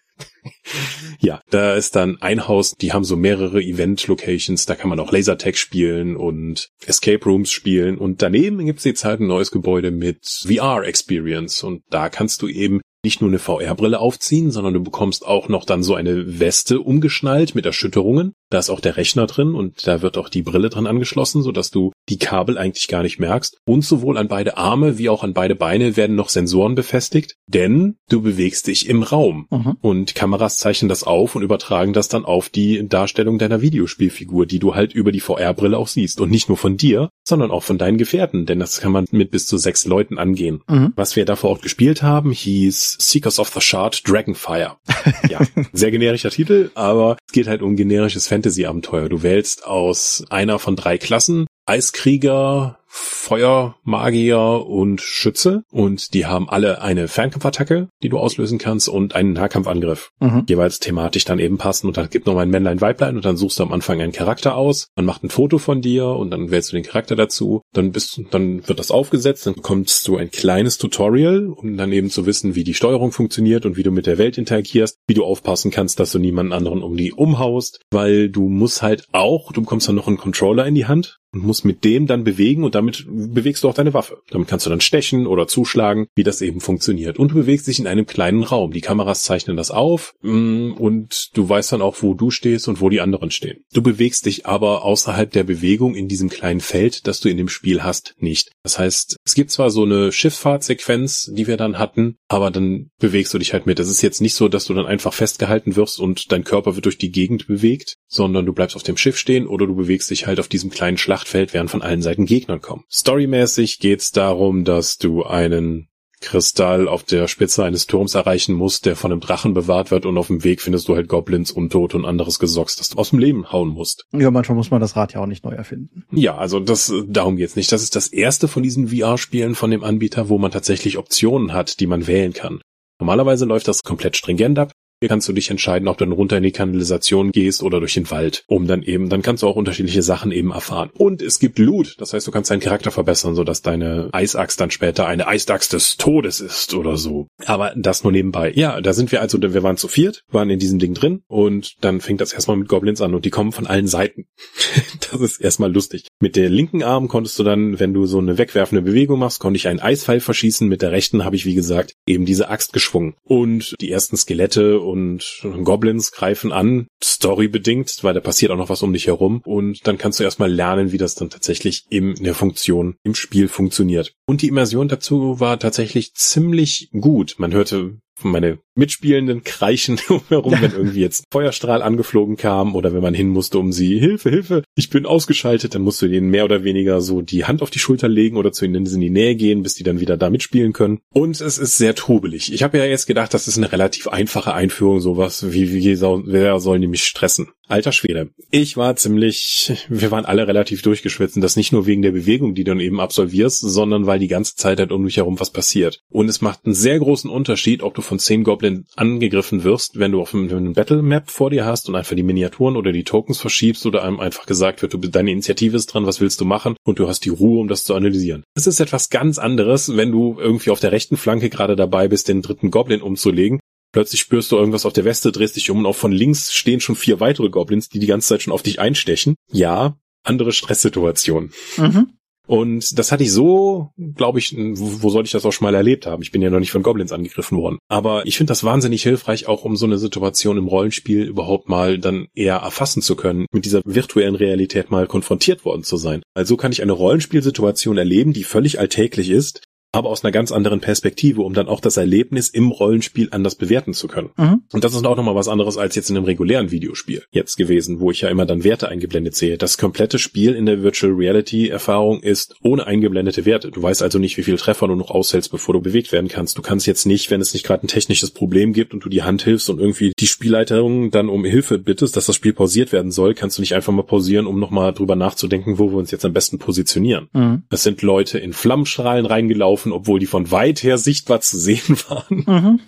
[1.20, 5.12] ja, da ist dann ein Haus, die haben so mehrere Event-Locations, da kann man auch
[5.12, 10.24] Lasertag spielen und Escape Rooms spielen und daneben gibt's jetzt halt ein neues Gebäude mit
[10.46, 15.48] VR-Experience und da kannst du eben nicht nur eine VR-Brille aufziehen, sondern du bekommst auch
[15.48, 18.32] noch dann so eine Weste umgeschnallt mit Erschütterungen.
[18.50, 21.70] Da ist auch der Rechner drin und da wird auch die Brille dran angeschlossen, sodass
[21.70, 23.58] du die Kabel eigentlich gar nicht merkst.
[23.64, 27.96] Und sowohl an beide Arme wie auch an beide Beine werden noch Sensoren befestigt, denn
[28.08, 29.46] du bewegst dich im Raum.
[29.50, 29.76] Mhm.
[29.80, 34.58] Und Kameras zeichnen das auf und übertragen das dann auf die Darstellung deiner Videospielfigur, die
[34.58, 36.20] du halt über die VR-Brille auch siehst.
[36.20, 39.30] Und nicht nur von dir, sondern auch von deinen Gefährten, denn das kann man mit
[39.30, 40.62] bis zu sechs Leuten angehen.
[40.68, 40.92] Mhm.
[40.96, 44.76] Was wir da vor Ort gespielt haben, hieß Seekers of the Shard Dragonfire.
[45.28, 45.40] ja,
[45.72, 49.08] sehr generischer Titel, aber es geht halt um generisches Fantasy-Abenteuer.
[49.08, 55.62] Du wählst aus einer von drei Klassen Eiskrieger, Feuermagier und Schütze.
[55.70, 60.10] Und die haben alle eine Fernkampfattacke, die du auslösen kannst und einen Nahkampfangriff.
[60.20, 60.44] Mhm.
[60.48, 63.16] Jeweils thematisch dann eben passen und dann gibt noch mal ein Männlein, Weiblein.
[63.16, 66.06] Und dann suchst du am Anfang einen Charakter aus, man macht ein Foto von dir
[66.06, 70.06] und dann wählst du den Charakter dazu, dann bist dann wird das aufgesetzt, dann bekommst
[70.06, 73.82] du ein kleines Tutorial, um dann eben zu wissen, wie die Steuerung funktioniert und wie
[73.82, 77.12] du mit der Welt interagierst, wie du aufpassen kannst, dass du niemanden anderen um die
[77.12, 81.18] umhaust, weil du musst halt auch, du bekommst dann noch einen Controller in die Hand
[81.32, 84.22] und musst mit dem dann bewegen und damit bewegst du auch deine Waffe.
[84.30, 87.18] Damit kannst du dann stechen oder zuschlagen, wie das eben funktioniert.
[87.18, 88.72] Und du bewegst dich in einem kleinen Raum.
[88.72, 92.80] Die Kameras zeichnen das auf mm, und du weißt dann auch, wo du stehst und
[92.80, 93.64] wo die anderen stehen.
[93.72, 97.48] Du bewegst dich aber außerhalb der Bewegung in diesem kleinen Feld, das du in dem
[97.48, 98.52] Spiel hast, nicht.
[98.62, 103.32] Das heißt, es gibt zwar so eine Schifffahrtsequenz, die wir dann hatten, aber dann bewegst
[103.34, 103.78] du dich halt mit.
[103.78, 106.84] Es ist jetzt nicht so, dass du dann einfach festgehalten wirst und dein Körper wird
[106.84, 110.26] durch die Gegend bewegt, sondern du bleibst auf dem Schiff stehen oder du bewegst dich
[110.26, 112.84] halt auf diesem kleinen Schlachtfeld, während von allen Seiten Gegnern kommen.
[112.90, 115.88] Storymäßig geht's darum, dass du einen
[116.20, 120.16] Kristall auf der Spitze eines Turms erreichen musst, der von einem Drachen bewahrt wird und
[120.16, 123.18] auf dem Weg findest du halt Goblins, Untot und anderes Gesocks, das du aus dem
[123.18, 124.06] Leben hauen musst.
[124.12, 126.04] Ja, manchmal muss man das Rad ja auch nicht neu erfinden.
[126.10, 127.70] Ja, also das, darum geht's nicht.
[127.70, 131.80] Das ist das erste von diesen VR-Spielen von dem Anbieter, wo man tatsächlich Optionen hat,
[131.80, 132.60] die man wählen kann.
[132.98, 134.72] Normalerweise läuft das komplett stringent ab.
[135.00, 137.92] Hier kannst du dich entscheiden, ob du dann runter in die Kanalisation gehst oder durch
[137.92, 140.90] den Wald, um dann eben, dann kannst du auch unterschiedliche Sachen eben erfahren.
[140.94, 144.70] Und es gibt Loot, das heißt, du kannst deinen Charakter verbessern, sodass deine Eisaxt dann
[144.70, 147.26] später eine Eisaxt des Todes ist oder so.
[147.44, 148.52] Aber das nur nebenbei.
[148.54, 151.74] Ja, da sind wir also, wir waren zu viert, waren in diesem Ding drin und
[151.82, 154.24] dann fängt das erstmal mit Goblins an und die kommen von allen Seiten.
[155.10, 156.08] das ist erstmal lustig.
[156.20, 159.58] Mit der linken Arm konntest du dann, wenn du so eine wegwerfende Bewegung machst, konnte
[159.58, 160.66] ich einen Eispfeil verschießen.
[160.66, 163.14] Mit der rechten habe ich, wie gesagt, eben diese Axt geschwungen.
[163.24, 168.82] Und die ersten Skelette und Goblins greifen an, storybedingt, weil da passiert auch noch was
[168.82, 169.42] um dich herum.
[169.44, 173.48] Und dann kannst du erstmal lernen, wie das dann tatsächlich in der Funktion im Spiel
[173.48, 174.12] funktioniert.
[174.26, 177.34] Und die Immersion dazu war tatsächlich ziemlich gut.
[177.38, 183.14] Man hörte meine Mitspielenden kreischen umherum, wenn irgendwie jetzt Feuerstrahl angeflogen kam oder wenn man
[183.14, 186.64] hin musste, um sie Hilfe, Hilfe, ich bin ausgeschaltet, dann musst du denen mehr oder
[186.64, 189.62] weniger so die Hand auf die Schulter legen oder zu ihnen in die Nähe gehen,
[189.62, 191.00] bis die dann wieder da mitspielen können.
[191.12, 192.52] Und es ist sehr trubelig.
[192.52, 196.60] Ich habe ja jetzt gedacht, das ist eine relativ einfache Einführung, sowas wie, wie wer
[196.60, 197.48] sollen die mich stressen?
[197.68, 198.30] Alter Schwede.
[198.50, 201.36] Ich war ziemlich, wir waren alle relativ durchgeschwitzt.
[201.36, 204.28] Und das nicht nur wegen der Bewegung, die du dann eben absolvierst, sondern weil die
[204.28, 206.02] ganze Zeit halt um dich herum was passiert.
[206.08, 210.12] Und es macht einen sehr großen Unterschied, ob du von zehn Goblin angegriffen wirst, wenn
[210.12, 213.38] du auf einem Battle Map vor dir hast und einfach die Miniaturen oder die Tokens
[213.38, 216.76] verschiebst oder einem einfach gesagt wird, du, deine Initiative ist dran, was willst du machen?
[216.84, 218.44] Und du hast die Ruhe, um das zu analysieren.
[218.54, 222.28] Es ist etwas ganz anderes, wenn du irgendwie auf der rechten Flanke gerade dabei bist,
[222.28, 223.58] den dritten Goblin umzulegen
[223.96, 226.80] Plötzlich spürst du irgendwas auf der Weste, drehst dich um und auch von links stehen
[226.80, 229.36] schon vier weitere Goblins, die die ganze Zeit schon auf dich einstechen.
[229.50, 231.50] Ja, andere Stresssituation.
[231.78, 232.10] Mhm.
[232.46, 235.74] Und das hatte ich so, glaube ich, wo, wo sollte ich das auch schon mal
[235.74, 236.22] erlebt haben?
[236.22, 237.78] Ich bin ja noch nicht von Goblins angegriffen worden.
[237.88, 241.98] Aber ich finde das wahnsinnig hilfreich, auch um so eine Situation im Rollenspiel überhaupt mal
[241.98, 246.20] dann eher erfassen zu können, mit dieser virtuellen Realität mal konfrontiert worden zu sein.
[246.34, 249.62] Also kann ich eine Rollenspielsituation erleben, die völlig alltäglich ist,
[249.96, 253.94] aber aus einer ganz anderen Perspektive, um dann auch das Erlebnis im Rollenspiel anders bewerten
[253.94, 254.30] zu können.
[254.36, 254.62] Mhm.
[254.72, 257.98] Und das ist auch nochmal was anderes als jetzt in einem regulären Videospiel jetzt gewesen,
[257.98, 259.56] wo ich ja immer dann Werte eingeblendet sehe.
[259.56, 263.70] Das komplette Spiel in der Virtual Reality Erfahrung ist ohne eingeblendete Werte.
[263.70, 266.58] Du weißt also nicht, wie viel Treffer du noch aushältst, bevor du bewegt werden kannst.
[266.58, 269.22] Du kannst jetzt nicht, wenn es nicht gerade ein technisches Problem gibt und du die
[269.22, 273.12] Hand hilfst und irgendwie die Spielleiterin dann um Hilfe bittest, dass das Spiel pausiert werden
[273.12, 276.24] soll, kannst du nicht einfach mal pausieren, um nochmal drüber nachzudenken, wo wir uns jetzt
[276.26, 277.28] am besten positionieren.
[277.32, 277.62] Mhm.
[277.70, 281.96] Es sind Leute in Flammenstrahlen reingelaufen, gelaufen, obwohl die von weit her sichtbar zu sehen
[282.08, 282.80] waren.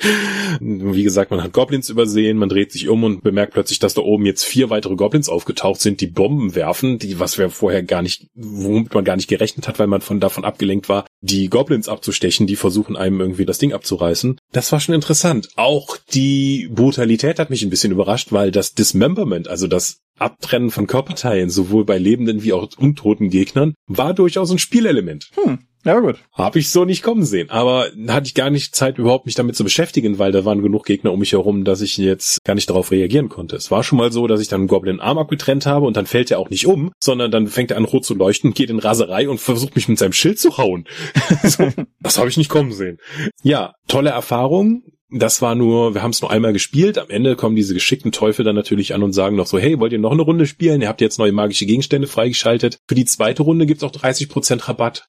[0.60, 0.94] Mhm.
[0.94, 4.02] Wie gesagt, man hat Goblins übersehen, man dreht sich um und bemerkt plötzlich, dass da
[4.02, 8.02] oben jetzt vier weitere Goblins aufgetaucht sind, die Bomben werfen, die, was wir vorher gar
[8.02, 11.88] nicht, womit man gar nicht gerechnet hat, weil man von davon abgelenkt war, die Goblins
[11.88, 14.38] abzustechen, die versuchen einem irgendwie das Ding abzureißen.
[14.52, 15.48] Das war schon interessant.
[15.56, 20.86] Auch die Brutalität hat mich ein bisschen überrascht, weil das Dismemberment, also das Abtrennen von
[20.86, 25.30] Körperteilen, sowohl bei lebenden wie auch untoten Gegnern, war durchaus ein Spielelement.
[25.34, 25.60] Hm.
[25.84, 26.16] Ja, gut.
[26.32, 27.50] Habe ich so nicht kommen sehen.
[27.50, 30.84] Aber hatte ich gar nicht Zeit, überhaupt mich damit zu beschäftigen, weil da waren genug
[30.84, 33.56] Gegner um mich herum, dass ich jetzt gar nicht darauf reagieren konnte.
[33.56, 36.06] Es war schon mal so, dass ich dann einen Goblin Arm abgetrennt habe und dann
[36.06, 38.80] fällt er auch nicht um, sondern dann fängt er an rot zu leuchten, geht in
[38.80, 40.84] Raserei und versucht mich mit seinem Schild zu hauen.
[41.44, 42.98] so, das habe ich nicht kommen sehen.
[43.42, 46.98] Ja, tolle Erfahrung das war nur, wir haben es nur einmal gespielt.
[46.98, 49.92] Am Ende kommen diese geschickten Teufel dann natürlich an und sagen noch so, hey, wollt
[49.92, 50.82] ihr noch eine Runde spielen?
[50.82, 52.78] Ihr habt jetzt neue magische Gegenstände freigeschaltet.
[52.86, 55.08] Für die zweite Runde gibt's auch 30% Rabatt.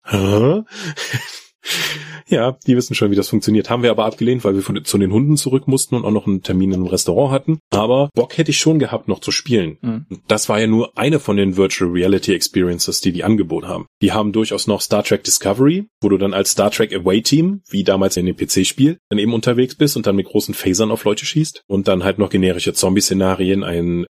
[2.27, 3.69] Ja, die wissen schon, wie das funktioniert.
[3.69, 6.27] Haben wir aber abgelehnt, weil wir von, zu den Hunden zurück mussten und auch noch
[6.27, 7.59] einen Termin im Restaurant hatten.
[7.71, 9.77] Aber Bock hätte ich schon gehabt, noch zu spielen.
[9.81, 10.05] Mhm.
[10.27, 13.87] Das war ja nur eine von den Virtual Reality Experiences, die die angeboten haben.
[14.01, 17.61] Die haben durchaus noch Star Trek Discovery, wo du dann als Star Trek Away Team,
[17.69, 21.03] wie damals in dem PC-Spiel, dann eben unterwegs bist und dann mit großen Phasern auf
[21.03, 21.63] Leute schießt.
[21.67, 24.05] Und dann halt noch generische Zombie-Szenarien, ein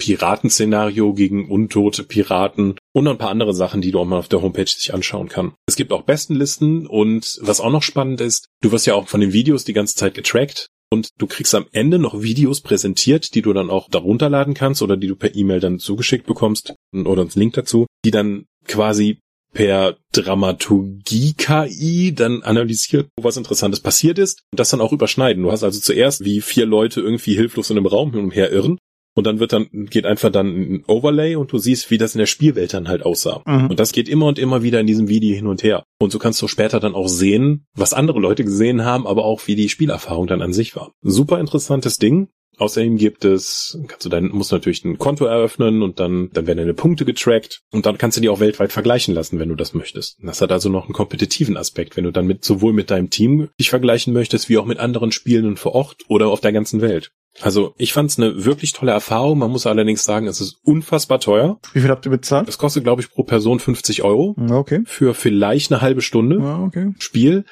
[0.00, 4.40] Piratenszenario gegen untote Piraten und ein paar andere Sachen, die du auch mal auf der
[4.40, 5.52] Homepage sich anschauen kann.
[5.66, 9.20] Es gibt auch Bestenlisten und was auch noch spannend ist, du wirst ja auch von
[9.20, 13.42] den Videos die ganze Zeit getrackt und du kriegst am Ende noch Videos präsentiert, die
[13.42, 17.20] du dann auch darunter laden kannst oder die du per E-Mail dann zugeschickt bekommst oder
[17.20, 19.18] einen Link dazu, die dann quasi
[19.52, 25.42] per Dramaturgie-KI dann analysiert, wo was Interessantes passiert ist und das dann auch überschneiden.
[25.42, 28.50] Du hast also zuerst wie vier Leute irgendwie hilflos in einem Raum hin und her
[28.50, 28.78] irren
[29.20, 32.20] und dann wird dann, geht einfach dann ein Overlay und du siehst, wie das in
[32.20, 33.42] der Spielwelt dann halt aussah.
[33.46, 33.68] Mhm.
[33.68, 35.84] Und das geht immer und immer wieder in diesem Video hin und her.
[35.98, 39.46] Und so kannst du später dann auch sehen, was andere Leute gesehen haben, aber auch
[39.46, 40.92] wie die Spielerfahrung dann an sich war.
[41.02, 42.28] Super interessantes Ding.
[42.56, 46.58] Außerdem gibt es, kannst du dann, musst natürlich ein Konto eröffnen und dann, dann werden
[46.58, 49.72] deine Punkte getrackt und dann kannst du die auch weltweit vergleichen lassen, wenn du das
[49.72, 50.18] möchtest.
[50.22, 53.48] Das hat also noch einen kompetitiven Aspekt, wenn du dann mit, sowohl mit deinem Team
[53.58, 57.12] dich vergleichen möchtest, wie auch mit anderen Spielenden vor Ort oder auf der ganzen Welt.
[57.40, 59.38] Also ich fand es eine wirklich tolle Erfahrung.
[59.38, 61.58] Man muss allerdings sagen, es ist unfassbar teuer.
[61.72, 62.48] Wie viel habt ihr bezahlt?
[62.48, 64.36] Es kostet, glaube ich, pro Person 50 Euro.
[64.50, 64.82] Okay.
[64.84, 66.92] Für vielleicht eine halbe Stunde okay.
[66.98, 67.44] Spiel.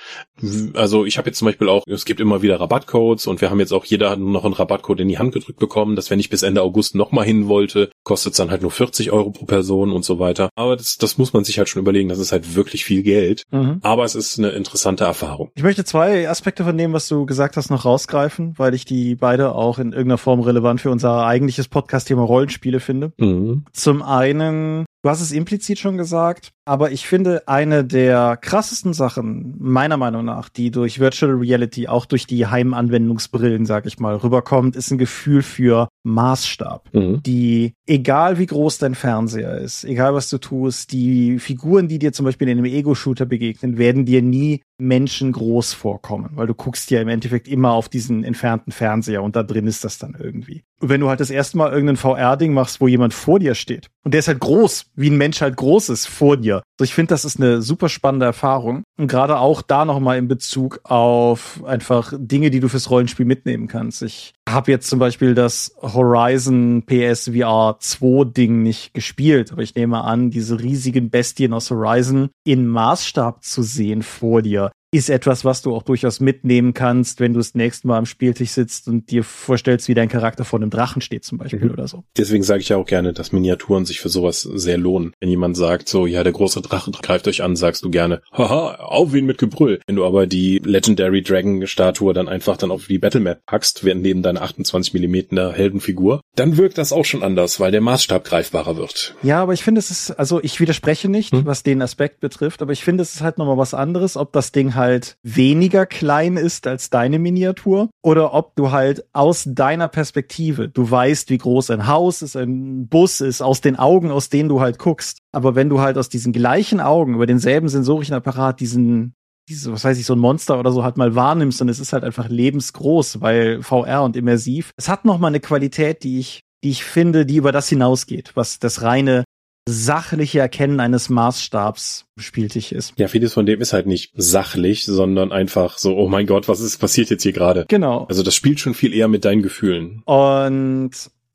[0.75, 3.61] Also ich habe jetzt zum Beispiel auch, es gibt immer wieder Rabattcodes und wir haben
[3.61, 6.43] jetzt auch jeder noch einen Rabattcode in die Hand gedrückt bekommen, dass wenn ich bis
[6.43, 10.05] Ende August nochmal hin wollte, kostet es dann halt nur 40 Euro pro Person und
[10.05, 10.51] so weiter.
[10.55, 13.45] Aber das, das muss man sich halt schon überlegen, das ist halt wirklich viel Geld.
[13.51, 13.79] Mhm.
[13.83, 15.51] Aber es ist eine interessante Erfahrung.
[15.55, 19.17] Ich möchte zwei Aspekte von dem, was du gesagt hast, noch rausgreifen, weil ich die
[19.17, 23.13] beide auch in irgendeiner Form relevant für unser eigentliches Podcast-Thema Rollenspiele finde.
[23.19, 23.67] Mhm.
[23.75, 29.55] Zum einen Du hast es implizit schon gesagt, aber ich finde, eine der krassesten Sachen,
[29.59, 34.77] meiner Meinung nach, die durch Virtual Reality, auch durch die Heimanwendungsbrillen, sag ich mal, rüberkommt,
[34.77, 36.91] ist ein Gefühl für Maßstab.
[36.93, 37.23] Mhm.
[37.23, 42.13] Die, egal wie groß dein Fernseher ist, egal was du tust, die Figuren, die dir
[42.13, 47.01] zum Beispiel in einem Ego-Shooter begegnen, werden dir nie menschengroß vorkommen, weil du guckst ja
[47.01, 50.63] im Endeffekt immer auf diesen entfernten Fernseher und da drin ist das dann irgendwie.
[50.81, 53.89] Und wenn du halt das erste Mal irgendein VR-Ding machst, wo jemand vor dir steht
[54.05, 56.58] und der ist halt groß, wie ein Mensch halt groß ist vor dir.
[56.79, 60.29] Also ich finde, das ist eine super spannende Erfahrung und gerade auch da nochmal in
[60.29, 64.03] Bezug auf einfach Dinge, die du fürs Rollenspiel mitnehmen kannst.
[64.03, 70.05] Ich habe jetzt zum Beispiel das Horizon PSVR 2 Ding nicht gespielt, aber ich nehme
[70.05, 75.61] an, diese riesigen Bestien aus Horizon in Maßstab zu sehen vor dir, ist etwas, was
[75.61, 79.23] du auch durchaus mitnehmen kannst, wenn du das nächste Mal am Spieltisch sitzt und dir
[79.23, 81.73] vorstellst, wie dein Charakter vor einem Drachen steht zum Beispiel mhm.
[81.73, 82.05] oder so.
[82.17, 85.13] Deswegen sage ich ja auch gerne, dass Miniaturen sich für sowas sehr lohnen.
[85.21, 88.77] Wenn jemand sagt, so, ja, der große Drache greift euch an, sagst du gerne, haha,
[88.77, 89.81] auf ihn mit Gebrüll.
[89.87, 94.03] Wenn du aber die Legendary Dragon Statue dann einfach dann auf die Battlemap packst, während
[94.03, 98.79] neben deiner 28 Millimeter Heldenfigur, dann wirkt das auch schon anders, weil der Maßstab greifbarer
[98.79, 99.15] wird.
[99.23, 101.45] Ja, aber ich finde, es ist, also ich widerspreche nicht, hm?
[101.45, 104.51] was den Aspekt betrifft, aber ich finde, es ist halt nochmal was anderes, ob das
[104.53, 110.71] Ding halt weniger klein ist als deine Miniatur oder ob du halt aus deiner Perspektive,
[110.71, 114.49] du weißt, wie groß ein Haus ist, ein Bus ist, aus den Augen, aus denen
[114.49, 115.19] du halt guckst.
[115.33, 119.13] Aber wenn du halt aus diesen gleichen Augen über denselben sensorischen Apparat diesen
[119.49, 121.93] diese, was weiß ich, so ein Monster oder so halt mal wahrnimmst und es ist
[121.93, 124.73] halt einfach lebensgroß, weil VR und immersiv.
[124.77, 128.59] Es hat nochmal eine Qualität, die ich, die ich finde, die über das hinausgeht, was
[128.59, 129.25] das reine
[129.69, 132.95] sachliche Erkennen eines Maßstabs spieltig ist.
[132.97, 136.61] Ja, vieles von dem ist halt nicht sachlich, sondern einfach so, oh mein Gott, was
[136.61, 137.67] ist passiert jetzt hier gerade?
[137.69, 138.07] Genau.
[138.09, 140.03] Also das spielt schon viel eher mit deinen Gefühlen.
[140.05, 140.91] Und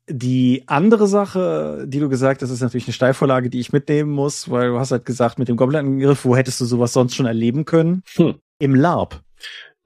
[0.08, 4.50] die andere Sache, die du gesagt hast, ist natürlich eine Steilvorlage, die ich mitnehmen muss,
[4.50, 7.64] weil du hast halt gesagt, mit dem Goblin-Angriff, wo hättest du sowas sonst schon erleben
[7.64, 8.02] können?
[8.16, 8.34] Hm.
[8.58, 9.23] Im LARP.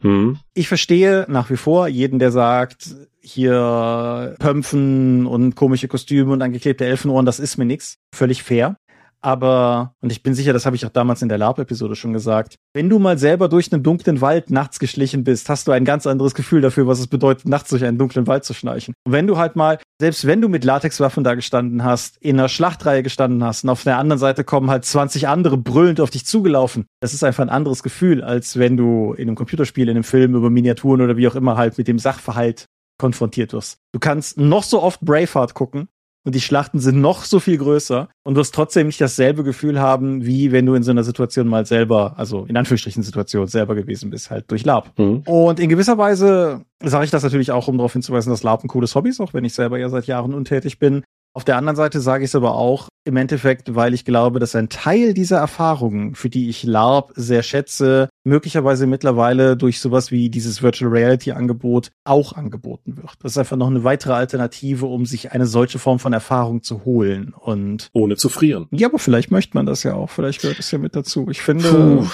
[0.03, 0.39] Hm.
[0.55, 6.87] Ich verstehe nach wie vor jeden, der sagt, hier Pömpfen und komische Kostüme und angeklebte
[6.87, 7.99] Elfenohren, das ist mir nix.
[8.15, 8.77] Völlig fair.
[9.21, 12.55] Aber, und ich bin sicher, das habe ich auch damals in der LARP-Episode schon gesagt,
[12.73, 16.07] wenn du mal selber durch einen dunklen Wald nachts geschlichen bist, hast du ein ganz
[16.07, 18.95] anderes Gefühl dafür, was es bedeutet, nachts durch einen dunklen Wald zu schleichen.
[19.05, 22.49] Und wenn du halt mal, selbst wenn du mit Latexwaffen da gestanden hast, in einer
[22.49, 26.25] Schlachtreihe gestanden hast und auf der anderen Seite kommen halt 20 andere brüllend auf dich
[26.25, 30.05] zugelaufen, das ist einfach ein anderes Gefühl, als wenn du in einem Computerspiel, in einem
[30.05, 32.67] Film über Miniaturen oder wie auch immer halt mit dem Sachverhalt
[32.99, 33.79] konfrontiert wirst.
[33.93, 35.89] Du kannst noch so oft Braveheart gucken
[36.25, 40.25] und die Schlachten sind noch so viel größer und wirst trotzdem nicht dasselbe Gefühl haben,
[40.25, 44.11] wie wenn du in so einer Situation mal selber, also in Anführungsstrichen Situation selber gewesen
[44.11, 44.93] bist, halt durch Lab.
[44.99, 45.23] Mhm.
[45.27, 48.69] Und in gewisser Weise sage ich das natürlich auch, um darauf hinzuweisen, dass Lab ein
[48.69, 51.03] cooles Hobby ist, auch wenn ich selber ja seit Jahren untätig bin.
[51.35, 54.55] Auf der anderen Seite sage ich es aber auch im Endeffekt, weil ich glaube, dass
[54.55, 60.29] ein Teil dieser Erfahrungen, für die ich LARP sehr schätze, möglicherweise mittlerweile durch sowas wie
[60.31, 63.15] dieses Virtual Reality Angebot auch angeboten wird.
[63.21, 66.85] Das ist einfach noch eine weitere Alternative, um sich eine solche Form von Erfahrung zu
[66.85, 68.67] holen und ohne zu frieren.
[68.71, 70.11] Ja, aber vielleicht möchte man das ja auch.
[70.11, 71.29] Vielleicht gehört es ja mit dazu.
[71.31, 72.07] Ich finde.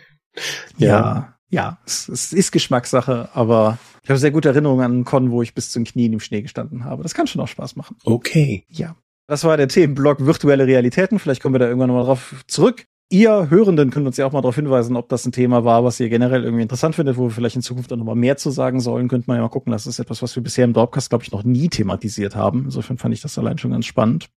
[0.76, 0.88] ja.
[0.88, 5.30] ja ja, es, es, ist Geschmackssache, aber ich habe sehr gute Erinnerungen an einen Con,
[5.30, 7.02] wo ich bis zu den Knien im Schnee gestanden habe.
[7.02, 7.96] Das kann schon auch Spaß machen.
[8.04, 8.64] Okay.
[8.68, 8.96] Ja.
[9.26, 11.18] Das war der Themenblock virtuelle Realitäten.
[11.18, 12.84] Vielleicht kommen wir da irgendwann nochmal drauf zurück.
[13.10, 16.00] ihr Hörenden könnt uns ja auch mal darauf hinweisen, ob das ein Thema war, was
[16.00, 18.50] ihr generell irgendwie interessant findet, wo wir vielleicht in Zukunft auch noch mal mehr zu
[18.50, 19.08] sagen sollen.
[19.08, 19.70] Könnt man ja mal gucken.
[19.70, 22.64] Das ist etwas, was wir bisher im Dropcast, glaube ich, noch nie thematisiert haben.
[22.64, 24.30] Insofern fand ich das allein schon ganz spannend.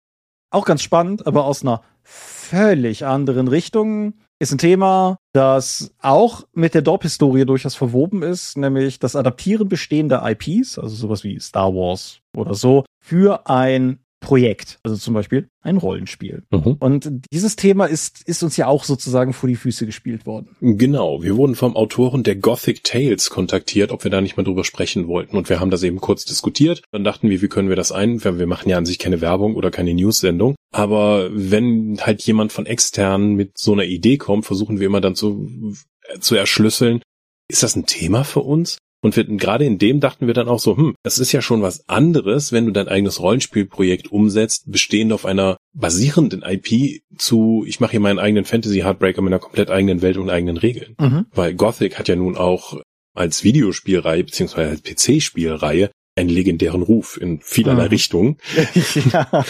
[0.52, 6.74] Auch ganz spannend, aber aus einer völlig anderen Richtung ist ein Thema, das auch mit
[6.74, 12.20] der Dorp-Historie durchaus verwoben ist, nämlich das Adaptieren bestehender IPs, also sowas wie Star Wars
[12.34, 16.42] oder so, für ein Projekt, also zum Beispiel ein Rollenspiel.
[16.50, 16.76] Mhm.
[16.78, 20.56] Und dieses Thema ist, ist uns ja auch sozusagen vor die Füße gespielt worden.
[20.60, 24.64] Genau, wir wurden vom Autoren der Gothic Tales kontaktiert, ob wir da nicht mal drüber
[24.64, 25.36] sprechen wollten.
[25.36, 26.82] Und wir haben das eben kurz diskutiert.
[26.92, 28.22] Dann dachten wir, wie können wir das ein?
[28.22, 30.54] Wir machen ja an sich keine Werbung oder keine News-Sendung.
[30.72, 35.16] Aber wenn halt jemand von extern mit so einer Idee kommt, versuchen wir immer dann
[35.16, 35.74] zu,
[36.20, 37.02] zu erschlüsseln,
[37.48, 38.78] ist das ein Thema für uns?
[39.02, 41.62] Und wir, gerade in dem dachten wir dann auch so, hm, das ist ja schon
[41.62, 47.80] was anderes, wenn du dein eigenes Rollenspielprojekt umsetzt, bestehend auf einer basierenden IP zu, ich
[47.80, 50.96] mache hier meinen eigenen Fantasy Heartbreaker mit einer komplett eigenen Welt und eigenen Regeln.
[51.00, 51.26] Mhm.
[51.32, 52.78] Weil Gothic hat ja nun auch
[53.14, 57.90] als Videospielreihe beziehungsweise als PC-Spielreihe einen legendären Ruf in vielerlei mhm.
[57.90, 58.36] Richtungen.
[59.12, 59.44] ja.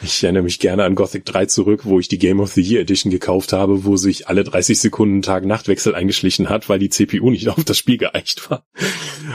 [0.00, 2.80] Ich erinnere mich gerne an Gothic 3 zurück, wo ich die Game of the Year
[2.80, 7.48] Edition gekauft habe, wo sich alle 30 Sekunden Tag-Nachtwechsel eingeschlichen hat, weil die CPU nicht
[7.48, 8.64] auf das Spiel geeicht war.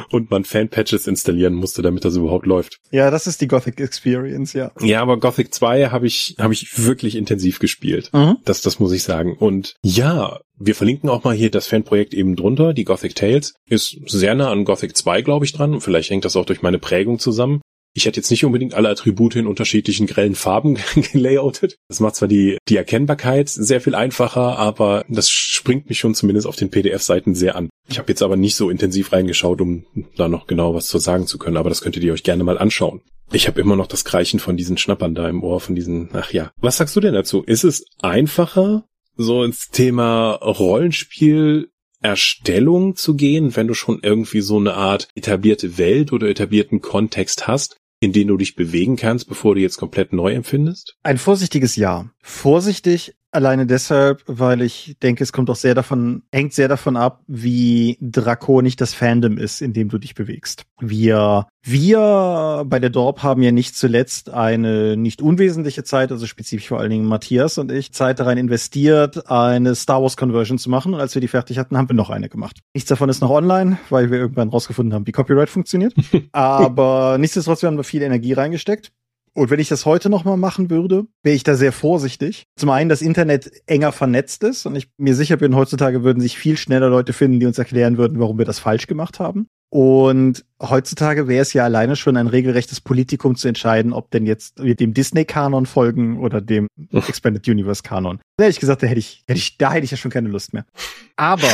[0.09, 2.79] Und man Fan-Patches installieren musste, damit das überhaupt läuft.
[2.91, 4.71] Ja, das ist die Gothic Experience, ja.
[4.81, 8.09] Ja, aber Gothic 2 habe ich, habe ich wirklich intensiv gespielt.
[8.13, 8.37] Mhm.
[8.45, 9.35] Das, das muss ich sagen.
[9.37, 12.73] Und ja, wir verlinken auch mal hier das Fanprojekt eben drunter.
[12.73, 15.73] Die Gothic Tales ist sehr nah an Gothic 2, glaube ich, dran.
[15.73, 17.61] Und vielleicht hängt das auch durch meine Prägung zusammen.
[17.95, 20.79] Ich hätte jetzt nicht unbedingt alle Attribute in unterschiedlichen grellen Farben
[21.11, 21.77] gelayoutet.
[21.87, 26.47] Das macht zwar die, die Erkennbarkeit sehr viel einfacher, aber das springt mich schon zumindest
[26.47, 27.69] auf den PDF-Seiten sehr an.
[27.87, 31.27] Ich habe jetzt aber nicht so intensiv reingeschaut, um da noch genau was zu sagen
[31.27, 33.01] zu können, aber das könntet ihr euch gerne mal anschauen.
[33.31, 36.31] Ich habe immer noch das Kreichen von diesen Schnappern da im Ohr, von diesen, ach
[36.31, 36.51] ja.
[36.57, 37.43] Was sagst du denn dazu?
[37.43, 41.69] Ist es einfacher, so ins Thema Rollenspiel
[42.03, 47.47] Erstellung zu gehen, wenn du schon irgendwie so eine Art etablierte Welt oder etablierten Kontext
[47.47, 50.97] hast, in denen du dich bewegen kannst, bevor du jetzt komplett neu empfindest?
[51.03, 52.11] Ein vorsichtiges Ja.
[52.21, 57.23] Vorsichtig Alleine deshalb, weil ich denke, es kommt auch sehr davon, hängt sehr davon ab,
[57.25, 60.65] wie drakonisch das Fandom ist, in dem du dich bewegst.
[60.79, 66.67] Wir, wir bei der Dorp haben ja nicht zuletzt eine nicht unwesentliche Zeit, also spezifisch
[66.67, 70.93] vor allen Dingen Matthias und ich, Zeit darin investiert, eine Star Wars Conversion zu machen.
[70.93, 72.59] Und als wir die fertig hatten, haben wir noch eine gemacht.
[72.75, 75.95] Nichts davon ist noch online, weil wir irgendwann rausgefunden haben, wie Copyright funktioniert.
[76.33, 78.91] Aber nichtsdestotrotz, wir haben da viel Energie reingesteckt.
[79.35, 82.45] Und wenn ich das heute nochmal machen würde, wäre ich da sehr vorsichtig.
[82.55, 86.37] Zum einen, das Internet enger vernetzt ist und ich mir sicher bin, heutzutage würden sich
[86.37, 89.47] viel schneller Leute finden, die uns erklären würden, warum wir das falsch gemacht haben.
[89.73, 94.63] Und heutzutage wäre es ja alleine schon ein regelrechtes Politikum zu entscheiden, ob denn jetzt
[94.63, 98.19] wir dem Disney-Kanon folgen oder dem Expanded Universe-Kanon.
[98.39, 100.67] Ehrlich gesagt, da hätte ich, hätte ich, da hätte ich ja schon keine Lust mehr.
[101.15, 101.49] Aber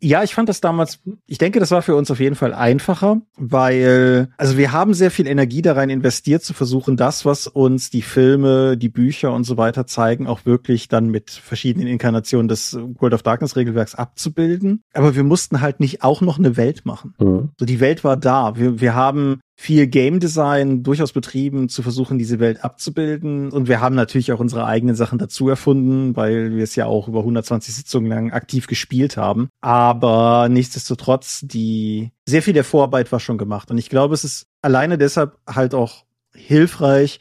[0.00, 3.22] ja, ich fand das damals, ich denke, das war für uns auf jeden Fall einfacher,
[3.36, 7.88] weil, also wir haben sehr viel Energie da rein investiert, zu versuchen, das, was uns
[7.88, 12.74] die Filme, die Bücher und so weiter zeigen, auch wirklich dann mit verschiedenen Inkarnationen des
[12.74, 14.82] World of Darkness Regelwerks abzubilden.
[14.92, 17.14] Aber wir mussten halt nicht auch noch eine Welt machen.
[17.18, 17.50] Mhm.
[17.58, 18.56] So, die Welt war da.
[18.56, 23.50] Wir, wir haben viel Game Design durchaus betrieben, zu versuchen, diese Welt abzubilden.
[23.50, 27.08] Und wir haben natürlich auch unsere eigenen Sachen dazu erfunden, weil wir es ja auch
[27.08, 29.48] über 120 Sitzungen lang aktiv gespielt haben.
[29.62, 33.70] Aber nichtsdestotrotz, die sehr viel der Vorarbeit war schon gemacht.
[33.70, 37.20] Und ich glaube, es ist alleine deshalb halt auch hilfreich,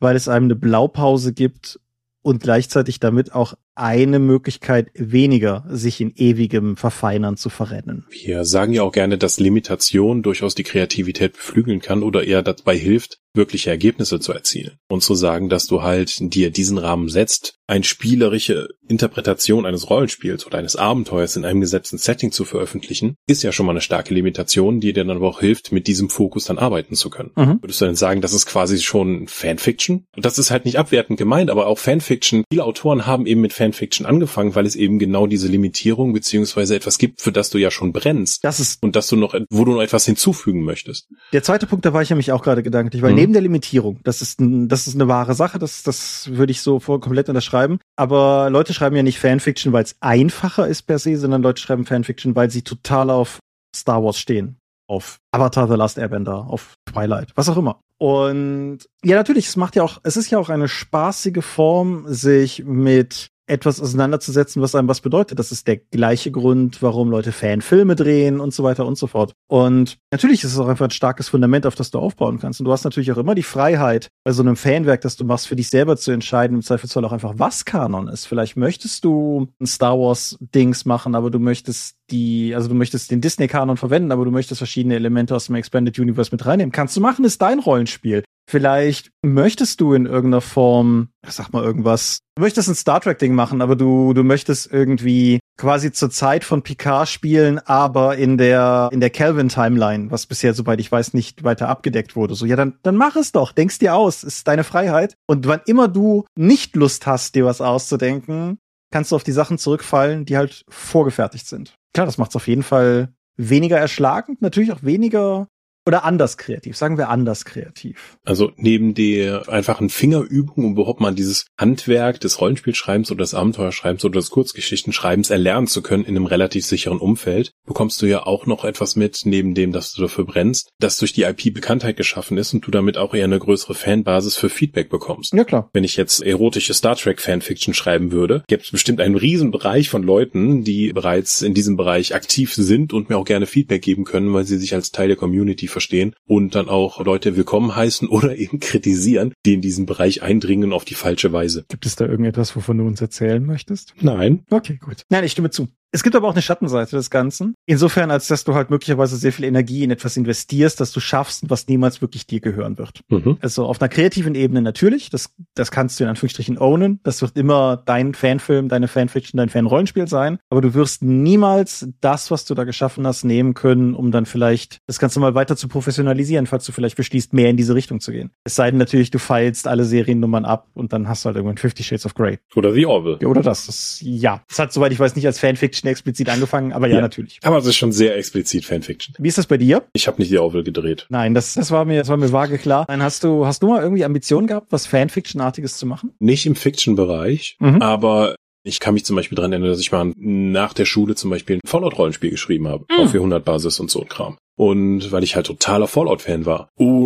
[0.00, 1.78] weil es einem eine Blaupause gibt
[2.22, 8.06] und gleichzeitig damit auch eine Möglichkeit weniger, sich in ewigem Verfeinern zu verrennen.
[8.10, 12.76] Wir sagen ja auch gerne, dass Limitation durchaus die Kreativität beflügeln kann oder eher dabei
[12.76, 14.78] hilft, wirkliche Ergebnisse zu erzielen.
[14.88, 20.46] Und zu sagen, dass du halt dir diesen Rahmen setzt, eine spielerische Interpretation eines Rollenspiels
[20.46, 24.14] oder eines Abenteuers in einem gesetzten Setting zu veröffentlichen, ist ja schon mal eine starke
[24.14, 27.32] Limitation, die dir dann aber auch hilft, mit diesem Fokus dann arbeiten zu können.
[27.36, 27.58] Mhm.
[27.60, 30.06] Würdest du denn sagen, das ist quasi schon Fanfiction?
[30.14, 32.44] Und das ist halt nicht abwertend gemeint, aber auch Fanfiction.
[32.50, 36.76] Viele Autoren haben eben mit Fanfiction Fanfiction angefangen, weil es eben genau diese Limitierung beziehungsweise
[36.76, 38.44] etwas gibt, für das du ja schon brennst.
[38.44, 41.08] Das ist und dass du noch, wo du noch etwas hinzufügen möchtest.
[41.32, 43.16] Der zweite Punkt, da war ich ja mich auch gerade gedanklich, weil mhm.
[43.16, 46.60] neben der Limitierung, das ist, ein, das ist eine wahre Sache, das, das würde ich
[46.60, 47.78] so voll komplett unterschreiben.
[47.96, 51.86] Aber Leute schreiben ja nicht Fanfiction, weil es einfacher ist per se, sondern Leute schreiben
[51.86, 53.40] Fanfiction, weil sie total auf
[53.74, 57.80] Star Wars stehen auf Avatar The Last Airbender, auf Twilight, was auch immer.
[57.98, 62.64] Und ja, natürlich, es macht ja auch, es ist ja auch eine spaßige Form, sich
[62.64, 65.38] mit etwas auseinanderzusetzen, was einem was bedeutet.
[65.38, 69.32] Das ist der gleiche Grund, warum Leute Fanfilme drehen und so weiter und so fort.
[69.48, 72.60] Und natürlich ist es auch einfach ein starkes Fundament, auf das du aufbauen kannst.
[72.60, 75.46] Und du hast natürlich auch immer die Freiheit, bei so einem Fanwerk, das du machst,
[75.46, 78.26] für dich selber zu entscheiden, im Zweifelsfall auch einfach, was Kanon ist.
[78.26, 83.10] Vielleicht möchtest du ein Star Wars Dings machen, aber du möchtest die, also du möchtest
[83.10, 86.72] den Disney-Kanon verwenden, aber du möchtest verschiedene Elemente aus dem Expanded Universe mit reinnehmen.
[86.72, 88.22] Kannst du machen, ist dein Rollenspiel.
[88.48, 93.34] Vielleicht möchtest du in irgendeiner Form, sag mal irgendwas, du möchtest ein Star Trek Ding
[93.34, 98.88] machen, aber du, du möchtest irgendwie quasi zur Zeit von Picard spielen, aber in der,
[98.92, 102.36] in der Kelvin Timeline, was bisher, soweit ich weiß, nicht weiter abgedeckt wurde.
[102.36, 105.16] So, ja, dann, dann mach es doch, denkst dir aus, ist deine Freiheit.
[105.26, 108.58] Und wann immer du nicht Lust hast, dir was auszudenken,
[108.92, 111.74] kannst du auf die Sachen zurückfallen, die halt vorgefertigt sind.
[111.94, 115.48] Klar, das macht es auf jeden Fall weniger erschlagend, natürlich auch weniger
[115.86, 118.18] oder anders kreativ, sagen wir anders kreativ.
[118.24, 124.04] Also neben der einfachen Fingerübung, um überhaupt mal dieses Handwerk des Rollenspielschreibens oder des Abenteuerschreibens
[124.04, 128.46] oder des Kurzgeschichtenschreibens erlernen zu können in einem relativ sicheren Umfeld, bekommst du ja auch
[128.46, 132.36] noch etwas mit, neben dem, dass du dafür brennst, dass durch die IP Bekanntheit geschaffen
[132.36, 135.32] ist und du damit auch eher eine größere Fanbasis für Feedback bekommst.
[135.34, 135.70] Ja, klar.
[135.72, 139.88] Wenn ich jetzt erotische Star Trek Fanfiction schreiben würde, gäbe es bestimmt einen riesen Bereich
[139.88, 144.04] von Leuten, die bereits in diesem Bereich aktiv sind und mir auch gerne Feedback geben
[144.04, 148.08] können, weil sie sich als Teil der Community verstehen und dann auch Leute willkommen heißen
[148.16, 151.66] oder eben kritisieren, die in diesen Bereich eindringen auf die falsche Weise.
[151.68, 153.92] Gibt es da irgendetwas, wovon du uns erzählen möchtest?
[154.00, 154.46] Nein.
[154.48, 155.02] Okay, gut.
[155.10, 155.68] Nein, ich stimme zu.
[155.96, 157.54] Es gibt aber auch eine Schattenseite des Ganzen.
[157.64, 161.48] Insofern, als dass du halt möglicherweise sehr viel Energie in etwas investierst, das du schaffst,
[161.48, 163.00] was niemals wirklich dir gehören wird.
[163.08, 163.38] Mhm.
[163.40, 167.00] Also auf einer kreativen Ebene natürlich, das, das kannst du in Anführungsstrichen ownen.
[167.02, 170.38] Das wird immer dein Fanfilm, deine Fanfiction, dein Fanrollenspiel sein.
[170.50, 174.80] Aber du wirst niemals das, was du da geschaffen hast, nehmen können, um dann vielleicht
[174.86, 178.12] das Ganze mal weiter zu professionalisieren, falls du vielleicht beschließt, mehr in diese Richtung zu
[178.12, 178.32] gehen.
[178.44, 181.56] Es sei denn natürlich, du feilst alle Seriennummern ab und dann hast du halt irgendwann
[181.56, 182.38] Fifty Shades of Grey.
[182.54, 183.26] Oder The Orville.
[183.26, 183.64] Oder das.
[183.64, 184.42] das ja.
[184.50, 187.00] Das hat, soweit ich weiß, nicht als Fanfiction explizit angefangen, aber ja, Ja.
[187.00, 187.38] natürlich.
[187.42, 189.14] Aber es ist schon sehr explizit Fanfiction.
[189.18, 189.84] Wie ist das bei dir?
[189.92, 191.06] Ich habe nicht The Orville gedreht.
[191.08, 192.84] Nein, das, das war mir, das war mir vage klar.
[192.88, 196.12] Nein, hast du, hast du mal irgendwie Ambitionen gehabt, was Fanfiction-artiges zu machen?
[196.18, 197.82] Nicht im Fiction-Bereich, Mhm.
[197.82, 201.30] aber ich kann mich zum Beispiel dran erinnern, dass ich mal nach der Schule zum
[201.30, 202.84] Beispiel ein Fallout-Rollenspiel geschrieben habe.
[202.90, 203.04] Mhm.
[203.04, 204.36] Auf 400-Basis und so ein Kram.
[204.58, 206.68] Und weil ich halt totaler Fallout-Fan war.
[206.76, 207.05] Und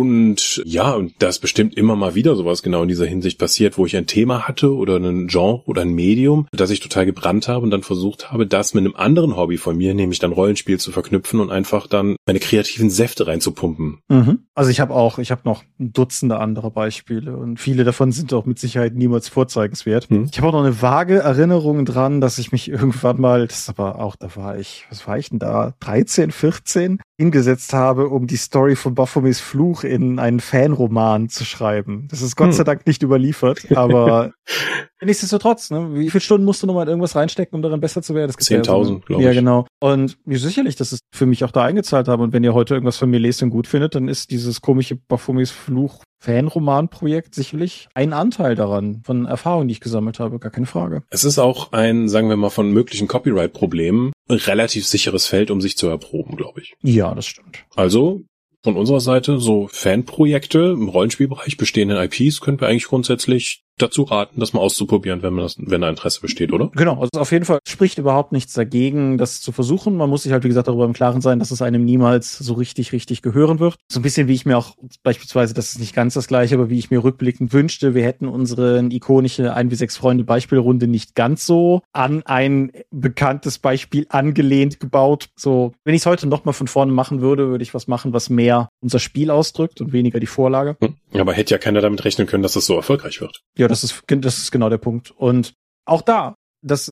[0.65, 3.85] ja, und da ist bestimmt immer mal wieder sowas genau in dieser Hinsicht passiert, wo
[3.85, 7.63] ich ein Thema hatte oder ein Genre oder ein Medium, das ich total gebrannt habe
[7.63, 10.91] und dann versucht habe, das mit einem anderen Hobby von mir, nämlich dann Rollenspiel zu
[10.91, 13.99] verknüpfen und einfach dann meine kreativen Säfte reinzupumpen.
[14.09, 14.39] Mhm.
[14.53, 18.45] Also ich habe auch, ich habe noch Dutzende andere Beispiele und viele davon sind auch
[18.45, 20.09] mit Sicherheit niemals vorzeigenswert.
[20.09, 20.29] Hm.
[20.31, 23.69] Ich habe auch noch eine vage Erinnerung dran, dass ich mich irgendwann mal, das ist
[23.69, 28.25] aber auch, da war ich, was war ich denn da, 13, 14, hingesetzt habe, um
[28.27, 32.07] die Story von Baphomets Fluch in einen Fanroman zu schreiben.
[32.09, 32.53] Das ist Gott Hm.
[32.53, 34.33] sei Dank nicht überliefert, aber
[35.01, 38.01] nichtsdestotrotz, ne, wie viele Stunden musst du noch mal in irgendwas reinstecken, um darin besser
[38.01, 38.27] zu werden?
[38.27, 39.37] Das gibt's ja 10.000, so- glaub Ja, ich.
[39.37, 39.65] genau.
[39.79, 42.23] Und wie sicherlich, dass es für mich auch da eingezahlt habe.
[42.23, 44.95] Und wenn ihr heute irgendwas von mir lest und gut findet, dann ist dieses komische
[44.95, 50.67] Baphomets Fluch Fanroman-Projekt sicherlich ein Anteil daran, von Erfahrungen, die ich gesammelt habe, gar keine
[50.67, 51.03] Frage.
[51.09, 55.77] Es ist auch ein, sagen wir mal, von möglichen Copyright-Problemen relativ sicheres Feld, um sich
[55.77, 56.75] zu erproben, glaube ich.
[56.83, 57.65] Ja, das stimmt.
[57.75, 58.21] Also
[58.63, 64.39] von unserer Seite so Fanprojekte im Rollenspielbereich bestehenden IPs können wir eigentlich grundsätzlich dazu raten,
[64.39, 66.69] das mal auszuprobieren, wenn man das, wenn da Interesse besteht, oder?
[66.75, 69.95] Genau, also auf jeden Fall spricht überhaupt nichts dagegen, das zu versuchen.
[69.95, 72.53] Man muss sich halt, wie gesagt, darüber im Klaren sein, dass es einem niemals so
[72.53, 73.75] richtig, richtig gehören wird.
[73.91, 76.69] So ein bisschen wie ich mir auch beispielsweise, das ist nicht ganz das gleiche, aber
[76.69, 81.15] wie ich mir rückblickend wünschte, wir hätten unsere ikonische 1 wie 6 Freunde Beispielrunde nicht
[81.15, 85.29] ganz so an ein bekanntes Beispiel angelehnt gebaut.
[85.35, 88.29] So, wenn ich es heute nochmal von vorne machen würde, würde ich was machen, was
[88.29, 90.77] mehr unser Spiel ausdrückt und weniger die Vorlage.
[90.81, 90.95] Hm.
[91.19, 93.41] Aber hätte ja keiner damit rechnen können, dass das so erfolgreich wird.
[93.57, 95.11] Ja, das ist, das ist genau der Punkt.
[95.11, 95.53] Und
[95.85, 96.91] auch da, das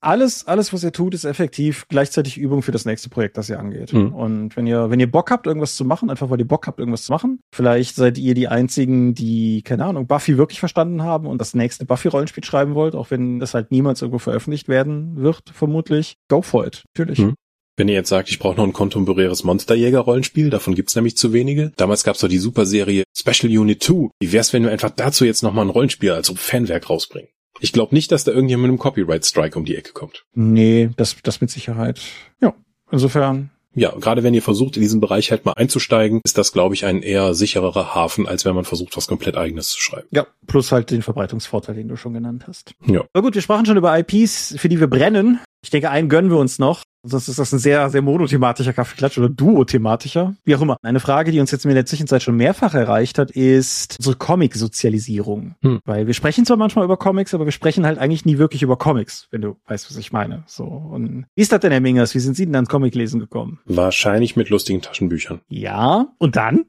[0.00, 3.58] alles, alles, was ihr tut, ist effektiv gleichzeitig Übung für das nächste Projekt, das ihr
[3.58, 3.92] angeht.
[3.92, 4.12] Mhm.
[4.12, 6.80] Und wenn ihr, wenn ihr Bock habt, irgendwas zu machen, einfach weil ihr Bock habt,
[6.80, 11.26] irgendwas zu machen, vielleicht seid ihr die einzigen, die, keine Ahnung, Buffy wirklich verstanden haben
[11.26, 15.50] und das nächste Buffy-Rollenspiel schreiben wollt, auch wenn das halt niemals irgendwo veröffentlicht werden wird,
[15.52, 16.16] vermutlich.
[16.28, 16.84] Go for it.
[16.94, 17.20] Natürlich.
[17.20, 17.34] Mhm.
[17.80, 21.72] Wenn ihr jetzt sagt, ich brauche noch ein kontemporäres Monsterjäger-Rollenspiel, davon gibt's nämlich zu wenige.
[21.78, 24.10] Damals gab's doch die Superserie Special Unit 2.
[24.20, 27.30] Wie wär's, wenn wir einfach dazu jetzt nochmal ein Rollenspiel als Fanwerk rausbringen?
[27.58, 30.26] Ich glaube nicht, dass da irgendjemand mit einem Copyright-Strike um die Ecke kommt.
[30.34, 32.02] Nee, das, das mit Sicherheit.
[32.42, 32.52] Ja.
[32.90, 36.74] Insofern, Ja, gerade wenn ihr versucht, in diesen Bereich halt mal einzusteigen, ist das, glaube
[36.74, 40.08] ich, ein eher sichererer Hafen, als wenn man versucht, was komplett eigenes zu schreiben.
[40.10, 42.72] ja, plus halt den Verbreitungsvorteil, den du schon genannt hast.
[42.86, 43.06] Ja.
[43.14, 45.40] Aber gut, wir sprachen schon über IPs, für die wir brennen.
[45.62, 46.82] Ich denke, einen gönnen wir uns noch.
[47.02, 50.34] Sonst ist das ein sehr, sehr monothematischer Kaffeeklatsch oder duothematischer.
[50.44, 50.76] Wie auch immer.
[50.82, 55.54] Eine Frage, die uns jetzt in der Zwischenzeit schon mehrfach erreicht hat, ist unsere Comic-Sozialisierung.
[55.62, 55.80] Hm.
[55.84, 58.76] Weil wir sprechen zwar manchmal über Comics, aber wir sprechen halt eigentlich nie wirklich über
[58.76, 60.44] Comics, wenn du weißt, was ich meine.
[60.46, 60.64] So.
[60.64, 62.14] Und wie ist das denn, Herr Mingers?
[62.14, 63.60] Wie sind Sie denn ans Comic-Lesen gekommen?
[63.64, 65.40] Wahrscheinlich mit lustigen Taschenbüchern.
[65.48, 66.08] Ja.
[66.18, 66.66] Und dann?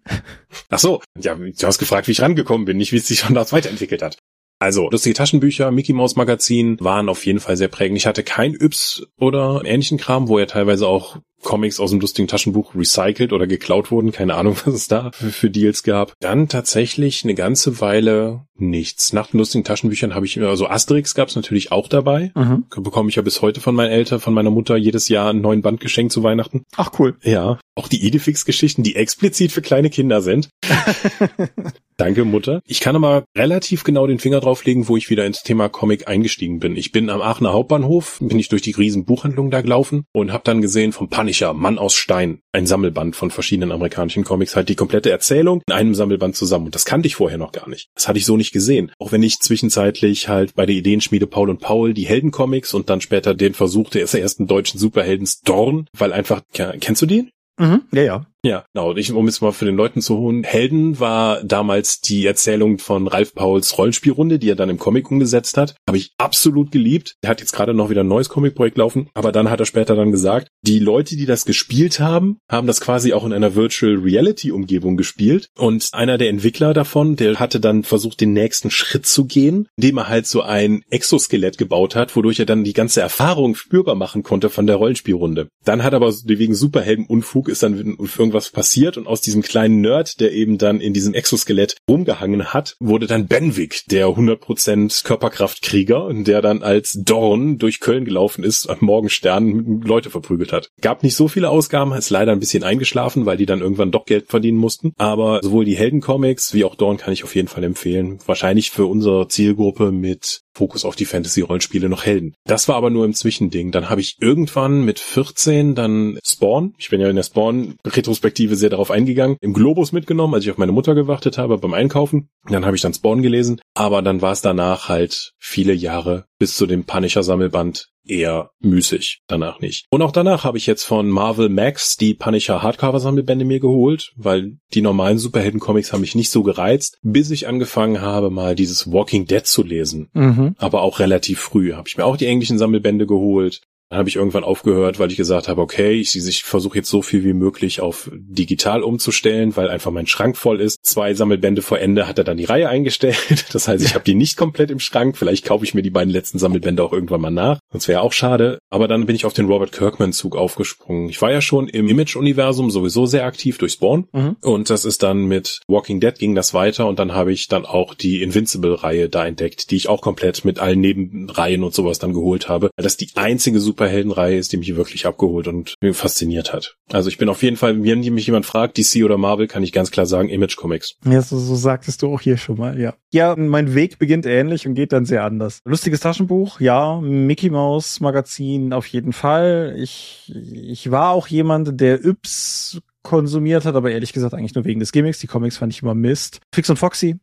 [0.70, 1.02] Ach so.
[1.20, 4.02] Ja, du hast gefragt, wie ich rangekommen bin, nicht wie es sich schon das weiterentwickelt
[4.02, 4.18] hat.
[4.62, 7.98] Also, lustige Taschenbücher, Mickey Mouse Magazin waren auf jeden Fall sehr prägend.
[7.98, 12.28] Ich hatte kein Yps oder ähnlichen Kram, wo ja teilweise auch Comics aus dem lustigen
[12.28, 14.12] Taschenbuch recycelt oder geklaut wurden.
[14.12, 16.14] Keine Ahnung, was es da für, für Deals gab.
[16.20, 19.12] Dann tatsächlich eine ganze Weile nichts.
[19.12, 22.32] Nach den lustigen Taschenbüchern habe ich, also Asterix gab es natürlich auch dabei.
[22.36, 22.66] Mhm.
[22.70, 25.62] Bekomme ich ja bis heute von meinen Eltern, von meiner Mutter jedes Jahr einen neuen
[25.62, 26.64] Band geschenkt zu Weihnachten.
[26.78, 27.18] Ach cool.
[27.24, 27.60] Ja.
[27.76, 30.50] Auch die Edifix-Geschichten, die explizit für kleine Kinder sind.
[31.98, 32.62] Danke, Mutter.
[32.66, 36.60] Ich kann aber relativ genau den Finger drauflegen, wo ich wieder ins Thema Comic eingestiegen
[36.60, 36.76] bin.
[36.76, 40.44] Ich bin am Aachener Hauptbahnhof, bin ich durch die riesen Buchhandlung da gelaufen und habe
[40.44, 44.76] dann gesehen vom Punisher, Mann aus Stein, ein Sammelband von verschiedenen amerikanischen Comics, halt die
[44.76, 46.66] komplette Erzählung in einem Sammelband zusammen.
[46.66, 47.88] Und das kannte ich vorher noch gar nicht.
[47.96, 48.92] Das hatte ich so nicht gesehen.
[49.00, 53.00] Auch wenn ich zwischenzeitlich halt bei der Ideenschmiede Paul und Paul die Heldencomics und dann
[53.00, 57.32] später den Versuch des ersten deutschen Superheldens Dorn, weil einfach, kennst du den?
[57.58, 58.26] Mhm, ja, ja.
[58.44, 58.96] Ja, genau.
[58.96, 63.08] Ich, um jetzt mal für den Leuten zu holen, Helden war damals die Erzählung von
[63.08, 65.76] Ralf Pauls Rollenspielrunde, die er dann im Comic umgesetzt hat.
[65.88, 67.16] Habe ich absolut geliebt.
[67.22, 69.96] Er hat jetzt gerade noch wieder ein neues Comicprojekt laufen, aber dann hat er später
[69.96, 73.96] dann gesagt, die Leute, die das gespielt haben, haben das quasi auch in einer Virtual
[73.96, 75.50] Reality Umgebung gespielt.
[75.56, 79.98] Und einer der Entwickler davon, der hatte dann versucht, den nächsten Schritt zu gehen, indem
[79.98, 84.24] er halt so ein Exoskelett gebaut hat, wodurch er dann die ganze Erfahrung spürbar machen
[84.24, 85.50] konnte von der Rollenspielrunde.
[85.64, 87.98] Dann hat aber wegen Superhelden-Unfug ist dann
[88.32, 92.76] irgendwas passiert und aus diesem kleinen Nerd, der eben dann in diesem Exoskelett rumgehangen hat,
[92.80, 98.78] wurde dann Benwick, der 100% Körperkraftkrieger, der dann als Dorn durch Köln gelaufen ist, am
[98.82, 100.70] Morgenstern Leute verprügelt hat.
[100.80, 104.06] Gab nicht so viele Ausgaben, ist leider ein bisschen eingeschlafen, weil die dann irgendwann doch
[104.06, 104.94] Geld verdienen mussten.
[104.98, 108.20] Aber sowohl die Heldencomics wie auch Dorn kann ich auf jeden Fall empfehlen.
[108.26, 112.34] Wahrscheinlich für unsere Zielgruppe mit Fokus auf die Fantasy-Rollenspiele noch Helden.
[112.46, 113.72] Das war aber nur im Zwischending.
[113.72, 118.70] Dann habe ich irgendwann mit 14 dann Spawn, ich bin ja in der Spawn-Retrospektive sehr
[118.70, 122.30] darauf eingegangen, im Globus mitgenommen, als ich auf meine Mutter gewartet habe beim Einkaufen.
[122.50, 126.56] Dann habe ich dann Spawn gelesen, aber dann war es danach halt viele Jahre bis
[126.56, 129.86] zu dem Punisher-Sammelband eher müßig, danach nicht.
[129.90, 134.58] Und auch danach habe ich jetzt von Marvel Max die Punisher Hardcover-Sammelbände mir geholt, weil
[134.74, 139.26] die normalen Superhelden-Comics haben mich nicht so gereizt, bis ich angefangen habe, mal dieses Walking
[139.26, 140.10] Dead zu lesen.
[140.14, 140.56] Mhm.
[140.58, 143.62] Aber auch relativ früh habe ich mir auch die englischen Sammelbände geholt,
[143.92, 147.02] dann habe ich irgendwann aufgehört, weil ich gesagt habe, okay, ich, ich versuche jetzt so
[147.02, 150.78] viel wie möglich auf digital umzustellen, weil einfach mein Schrank voll ist.
[150.82, 153.18] Zwei Sammelbände vor Ende hat er dann die Reihe eingestellt.
[153.52, 155.18] Das heißt, ich habe die nicht komplett im Schrank.
[155.18, 157.60] Vielleicht kaufe ich mir die beiden letzten Sammelbände auch irgendwann mal nach.
[157.74, 158.60] Das wäre auch schade.
[158.70, 161.10] Aber dann bin ich auf den Robert Kirkman-Zug aufgesprungen.
[161.10, 164.08] Ich war ja schon im Image-Universum sowieso sehr aktiv durch Spawn.
[164.14, 164.38] Mhm.
[164.42, 166.88] Und das ist dann mit Walking Dead ging das weiter.
[166.88, 170.60] Und dann habe ich dann auch die Invincible-Reihe da entdeckt, die ich auch komplett mit
[170.60, 172.70] allen Nebenreihen und sowas dann geholt habe.
[172.78, 176.78] Das ist die einzige Super Superheldenreihe ist, die mich wirklich abgeholt und fasziniert hat.
[176.92, 179.72] Also ich bin auf jeden Fall, wenn mich jemand fragt, DC oder Marvel, kann ich
[179.72, 180.98] ganz klar sagen, Image Comics.
[181.04, 182.94] Ja, so, so sagtest du auch hier schon mal, ja.
[183.12, 185.62] Ja, mein Weg beginnt ähnlich und geht dann sehr anders.
[185.66, 187.02] Lustiges Taschenbuch, ja.
[187.02, 189.76] Mickey Mouse Magazin auf jeden Fall.
[189.80, 194.80] Ich, ich war auch jemand, der Yps konsumiert hat, aber ehrlich gesagt eigentlich nur wegen
[194.80, 195.18] des Gimmicks.
[195.18, 196.40] Die Comics fand ich immer Mist.
[196.54, 197.18] Fix und Foxy,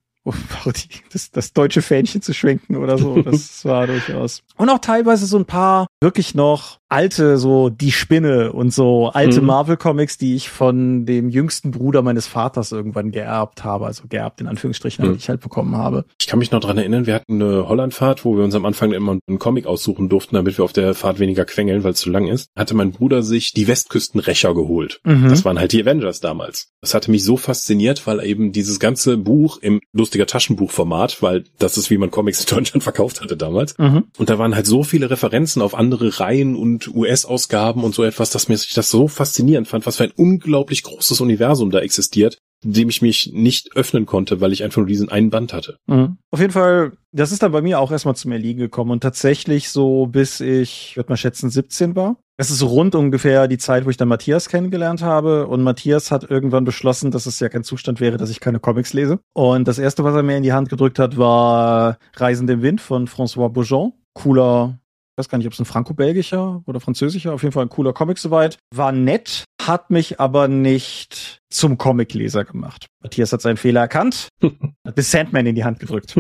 [1.13, 3.23] das, das deutsche Fähnchen zu schwenken oder so.
[3.23, 4.43] Das war durchaus.
[4.57, 9.41] Und auch teilweise so ein paar wirklich noch alte, so Die Spinne und so alte
[9.41, 9.47] mhm.
[9.47, 13.87] Marvel-Comics, die ich von dem jüngsten Bruder meines Vaters irgendwann geerbt habe.
[13.87, 15.13] Also geerbt in Anführungsstrichen, mhm.
[15.13, 16.05] die ich halt bekommen habe.
[16.21, 18.93] Ich kann mich noch dran erinnern, wir hatten eine Hollandfahrt, wo wir uns am Anfang
[18.93, 22.11] immer einen Comic aussuchen durften, damit wir auf der Fahrt weniger quengeln, weil es zu
[22.11, 22.49] lang ist.
[22.57, 25.01] Hatte mein Bruder sich die Westküstenrächer geholt.
[25.05, 25.29] Mhm.
[25.29, 26.73] Das waren halt die Avengers damals.
[26.81, 31.77] Das hatte mich so fasziniert, weil eben dieses ganze Buch im lustiger Taschenbuchformat, weil das
[31.77, 33.77] ist, wie man Comics in Deutschland verkauft hatte damals.
[33.79, 34.05] Mhm.
[34.17, 38.05] Und da waren halt so viele Referenzen auf andere Reihen und und US-Ausgaben und so
[38.05, 41.81] etwas, dass mir sich das so faszinierend fand, was für ein unglaublich großes Universum da
[41.81, 45.79] existiert, dem ich mich nicht öffnen konnte, weil ich einfach nur diesen einen Band hatte.
[45.87, 46.19] Mhm.
[46.31, 49.71] Auf jeden Fall, das ist dann bei mir auch erstmal zum Erliegen gekommen und tatsächlich
[49.71, 52.17] so bis ich, würde mal schätzen, 17 war.
[52.37, 55.49] Das ist rund ungefähr die Zeit, wo ich dann Matthias kennengelernt habe.
[55.49, 58.93] Und Matthias hat irgendwann beschlossen, dass es ja kein Zustand wäre, dass ich keine Comics
[58.93, 59.19] lese.
[59.35, 62.81] Und das erste, was er mir in die Hand gedrückt hat, war Reisen im Wind
[62.81, 63.93] von François Bourgeon.
[64.15, 64.79] Cooler
[65.19, 68.19] weiß gar nicht, ob es ein franco-belgischer oder französischer, auf jeden Fall ein cooler Comic
[68.19, 68.59] soweit.
[68.75, 72.87] War nett, hat mich aber nicht zum Comicleser gemacht.
[73.03, 76.17] Matthias hat seinen Fehler erkannt, hat The Sandman in die Hand gedrückt.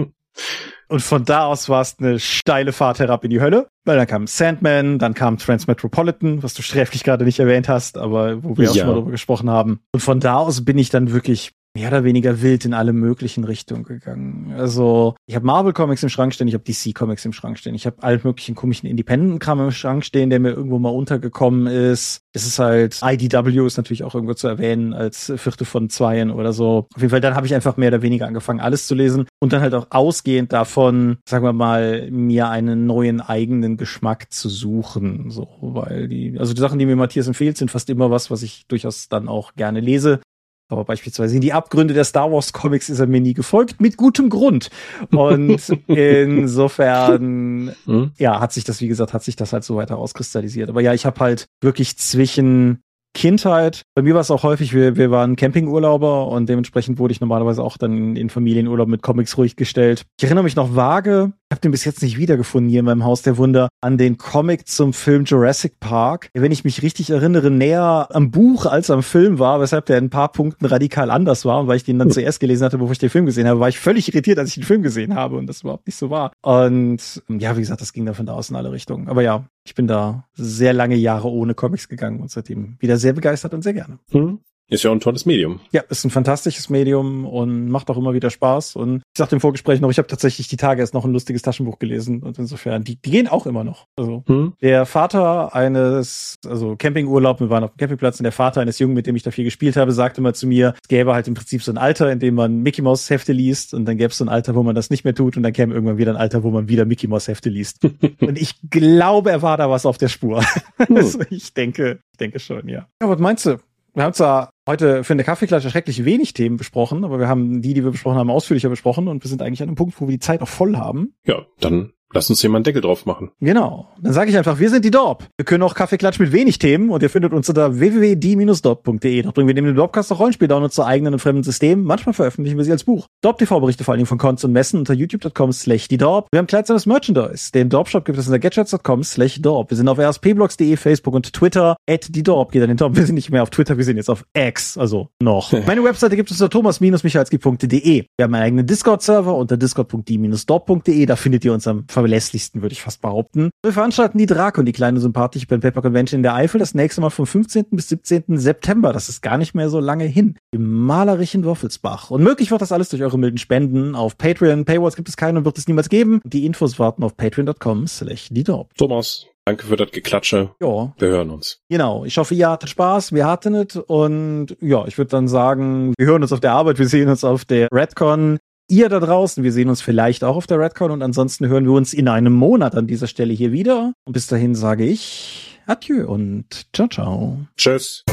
[0.89, 3.69] Und von da aus war es eine steile Fahrt herab in die Hölle.
[3.85, 8.43] Weil dann kam Sandman, dann kam Transmetropolitan, was du sträflich gerade nicht erwähnt hast, aber
[8.43, 8.71] wo wir ja.
[8.71, 9.81] auch schon mal drüber gesprochen haben.
[9.93, 13.45] Und von da aus bin ich dann wirklich mehr oder weniger wild in alle möglichen
[13.45, 14.53] Richtungen gegangen.
[14.57, 17.75] Also ich habe Marvel Comics im Schrank stehen, ich habe DC Comics im Schrank stehen,
[17.75, 22.21] ich habe all möglichen komischen Independent-Kram im Schrank stehen, der mir irgendwo mal untergekommen ist.
[22.33, 26.53] Es ist halt IDW ist natürlich auch irgendwo zu erwähnen als vierte von zweien oder
[26.53, 26.87] so.
[26.95, 29.53] Auf jeden Fall, dann habe ich einfach mehr oder weniger angefangen, alles zu lesen und
[29.53, 35.31] dann halt auch ausgehend davon, sagen wir mal, mir einen neuen eigenen Geschmack zu suchen.
[35.31, 38.43] So, weil die, also die Sachen, die mir Matthias empfiehlt, sind fast immer was, was
[38.43, 40.21] ich durchaus dann auch gerne lese.
[40.69, 43.97] Aber beispielsweise in die Abgründe der Star Wars Comics ist er mir nie gefolgt, mit
[43.97, 44.69] gutem Grund.
[45.11, 48.12] Und insofern, hm?
[48.19, 50.69] ja, hat sich das, wie gesagt, hat sich das halt so weiter auskristallisiert.
[50.69, 52.83] Aber ja, ich habe halt wirklich zwischen
[53.15, 53.83] Kindheit.
[53.95, 57.63] Bei mir war es auch häufig, wir, wir waren Campingurlauber und dementsprechend wurde ich normalerweise
[57.63, 60.05] auch dann in Familienurlaub mit Comics ruhig gestellt.
[60.19, 63.05] Ich erinnere mich noch vage, ich habe den bis jetzt nicht wiedergefunden hier in meinem
[63.05, 66.29] Haus der Wunder, an den Comic zum Film Jurassic Park.
[66.35, 70.05] Wenn ich mich richtig erinnere, näher am Buch als am Film war, weshalb der in
[70.05, 71.61] ein paar Punkten radikal anders war.
[71.61, 72.13] Und weil ich den dann hm.
[72.13, 74.57] zuerst gelesen hatte, bevor ich den Film gesehen habe, war ich völlig irritiert, als ich
[74.57, 76.33] den Film gesehen habe und das überhaupt nicht so war.
[76.43, 79.09] Und ja, wie gesagt, das ging dann von da aus in alle Richtungen.
[79.09, 83.12] Aber ja, ich bin da sehr lange Jahre ohne Comics gegangen und seitdem wieder sehr
[83.12, 83.99] begeistert und sehr gerne.
[84.11, 84.41] Hm.
[84.71, 85.61] Ist ja auch ein tolles Medium.
[85.73, 88.77] Ja, ist ein fantastisches Medium und macht auch immer wieder Spaß.
[88.77, 91.41] Und ich sagte im Vorgespräch noch, ich habe tatsächlich die Tage erst noch ein lustiges
[91.41, 92.23] Taschenbuch gelesen.
[92.23, 93.87] Und insofern, die, die gehen auch immer noch.
[93.97, 94.53] Also hm.
[94.61, 98.95] der Vater eines, also Campingurlaub, wir waren auf dem Campingplatz und der Vater eines Jungen,
[98.95, 101.35] mit dem ich da viel gespielt habe, sagte mal zu mir, es gäbe halt im
[101.35, 104.19] Prinzip so ein Alter, in dem man Mickey Mouse Hefte liest und dann gäbe es
[104.19, 106.19] so ein Alter, wo man das nicht mehr tut und dann käme irgendwann wieder ein
[106.19, 107.79] Alter, wo man wieder Mickey Mouse Hefte liest.
[108.21, 110.45] und ich glaube, er war da was auf der Spur.
[110.77, 110.97] Hm.
[110.97, 112.87] also ich denke, ich denke schon, ja.
[113.01, 113.57] Ja, was meinst du?
[113.95, 117.75] Wir haben zwar heute für eine Kaffeeklatsche schrecklich wenig Themen besprochen, aber wir haben die,
[117.75, 120.12] die wir besprochen haben, ausführlicher besprochen und wir sind eigentlich an einem Punkt, wo wir
[120.12, 121.14] die Zeit auch voll haben.
[121.25, 123.31] Ja, dann Lass uns hier mal einen Deckel drauf machen.
[123.41, 123.89] Genau.
[124.01, 125.27] Dann sage ich einfach, wir sind die Dorp.
[125.37, 129.23] Wir können auch Kaffeeklatsch mit wenig Themen und ihr findet uns unter www.die-dorp.de.
[129.23, 131.85] Dort bringen wir neben dem Dorpcast auch Rollenspiel-Downloads zu eigenen und fremden Systemen.
[131.85, 133.07] Manchmal veröffentlichen wir sie als Buch.
[133.21, 136.29] Dorp TV berichte vor allen Dingen von Cons und Messen unter youtube.com slash die Dorp.
[136.31, 137.53] Wir haben kleidsames Merchandise.
[137.53, 139.71] Den Dorp-Shop gibt es unter gadgets.com slash Dorp.
[139.71, 141.77] Wir sind auf rspblogs.de, Facebook und Twitter.
[141.89, 142.97] At die Dorp geht an den Dorp.
[142.97, 145.53] Wir sind nicht mehr auf Twitter, wir sind jetzt auf X, also noch.
[145.67, 148.05] Meine Webseite gibt es unter thomas-michalski.de.
[148.17, 151.07] Wir haben einen eigenen Discord-Server unter discord.die-dorp.de.
[151.07, 153.51] Da findet ihr uns am verlässlichsten, würde ich fast behaupten.
[153.63, 156.75] Wir veranstalten die Drake und die kleine sympathische Pen Paper Convention in der Eifel das
[156.75, 157.67] nächste Mal vom 15.
[157.71, 158.39] bis 17.
[158.39, 158.93] September.
[158.93, 160.37] Das ist gar nicht mehr so lange hin.
[160.51, 162.11] Im malerischen Woffelsbach.
[162.11, 164.65] Und möglich wird das alles durch eure milden Spenden auf Patreon.
[164.65, 166.21] Paywalls gibt es keine und wird es niemals geben.
[166.25, 168.31] Die Infos warten auf patreon.com slash
[168.77, 170.51] Thomas, Danke für das Geklatsche.
[170.61, 170.93] Ja.
[170.99, 171.63] Wir hören uns.
[171.71, 172.05] Genau.
[172.05, 173.13] Ich hoffe, ihr hattet Spaß.
[173.15, 173.77] Wir hatten es.
[173.77, 176.79] Und ja, ich würde dann sagen, wir hören uns auf der Arbeit.
[176.79, 178.39] Wir sehen uns auf der Redcon
[178.69, 179.43] ihr da draußen.
[179.43, 182.35] Wir sehen uns vielleicht auch auf der Redcon und ansonsten hören wir uns in einem
[182.35, 183.95] Monat an dieser Stelle hier wieder.
[184.05, 187.39] Und bis dahin sage ich Adieu und ciao, ciao.
[187.57, 188.05] Tschüss.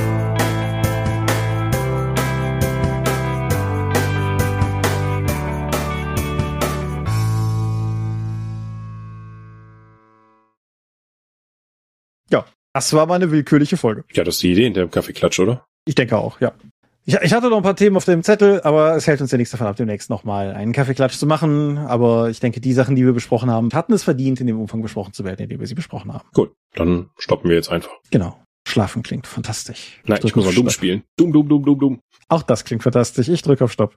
[12.30, 14.04] Ja, das war mal eine willkürliche Folge.
[14.14, 15.66] Ja, das ist die Idee in der Kaffeeklatsch, oder?
[15.86, 16.54] Ich denke auch, ja.
[17.08, 19.38] Ich, ich, hatte noch ein paar Themen auf dem Zettel, aber es hält uns ja
[19.38, 21.78] nichts davon ab, demnächst nochmal einen Kaffeeklatsch zu machen.
[21.78, 24.82] Aber ich denke, die Sachen, die wir besprochen haben, hatten es verdient, in dem Umfang
[24.82, 26.28] besprochen zu werden, in dem wir sie besprochen haben.
[26.34, 27.92] Gut, dann stoppen wir jetzt einfach.
[28.10, 28.40] Genau.
[28.68, 30.02] Schlafen klingt fantastisch.
[30.06, 31.04] Nein, ich, ich muss mal Doom spielen.
[31.18, 32.00] Doom, Doom, Doom, Doom, Doom.
[32.28, 33.30] Auch das klingt fantastisch.
[33.30, 33.96] Ich drücke auf Stopp.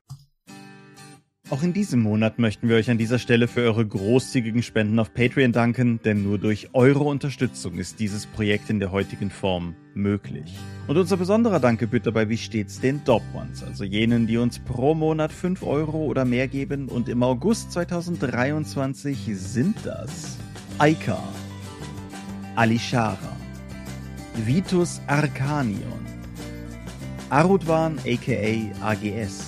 [1.51, 5.15] Auch in diesem Monat möchten wir euch an dieser Stelle für eure großzügigen Spenden auf
[5.15, 10.55] Patreon danken, denn nur durch eure Unterstützung ist dieses Projekt in der heutigen Form möglich.
[10.89, 14.59] Und unser besonderer Dank gebührt dabei wie stets den Dob Ones, also jenen, die uns
[14.59, 20.37] pro Monat 5 Euro oder mehr geben und im August 2023 sind das
[20.77, 21.19] Aika,
[22.57, 23.37] Alishara,
[24.45, 26.05] Vitus Arcanion,
[27.31, 29.48] Arudwan aka AGS,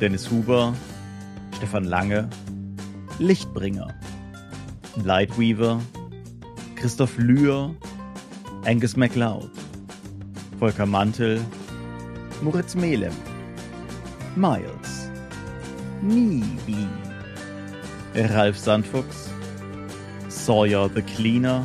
[0.00, 0.74] Dennis Huber,
[1.56, 2.28] Stefan Lange,
[3.18, 3.94] Lichtbringer,
[4.96, 5.80] Lightweaver,
[6.76, 7.74] Christoph Lühr,
[8.64, 9.50] Angus MacLeod,
[10.58, 11.40] Volker Mantel,
[12.42, 13.14] Moritz Melem,
[14.36, 15.10] Miles,
[16.02, 16.88] Nibi,
[18.14, 19.30] Ralf Sandfuchs,
[20.28, 21.64] Sawyer the Cleaner,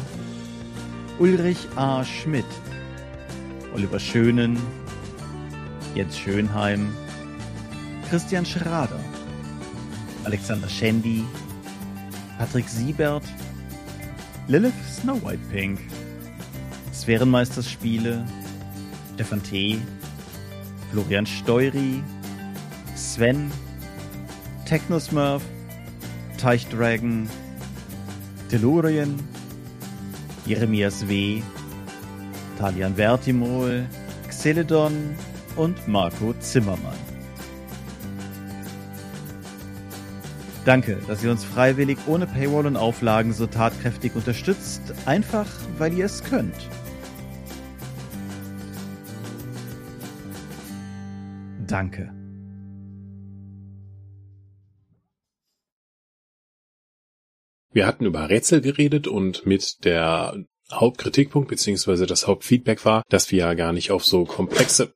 [1.19, 2.03] Ulrich A.
[2.05, 2.45] Schmidt,
[3.73, 4.57] Oliver Schönen,
[5.95, 6.89] Jens Schönheim,
[8.10, 8.99] Christian Schrader,
[10.26, 11.24] Alexander Schendi,
[12.39, 13.22] Patrick Siebert,
[14.47, 15.80] Lilith Snow White Pink,
[16.91, 18.26] Sphärenmeisters Spiele,
[19.14, 19.80] Stefan T.,
[20.91, 22.01] Florian Steury,
[22.95, 23.51] Sven,
[24.66, 25.43] Technosmurf,
[26.39, 27.30] Teichdragon,
[28.49, 29.20] Tellurien,
[30.47, 31.43] Jeremias W.,
[32.57, 33.86] Talian Vertimol,
[34.30, 35.16] Xeledon
[35.57, 37.09] und Marco Zimmermann.
[40.70, 45.47] Danke, dass ihr uns freiwillig ohne Paywall und Auflagen so tatkräftig unterstützt, einfach
[45.80, 46.53] weil ihr es könnt.
[51.65, 52.13] Danke.
[57.72, 60.38] Wir hatten über Rätsel geredet und mit der
[60.72, 64.93] Hauptkritikpunkt beziehungsweise das Hauptfeedback war, dass wir ja gar nicht auf so komplexe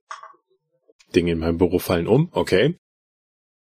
[1.15, 2.75] Dinge in meinem Büro fallen um, okay.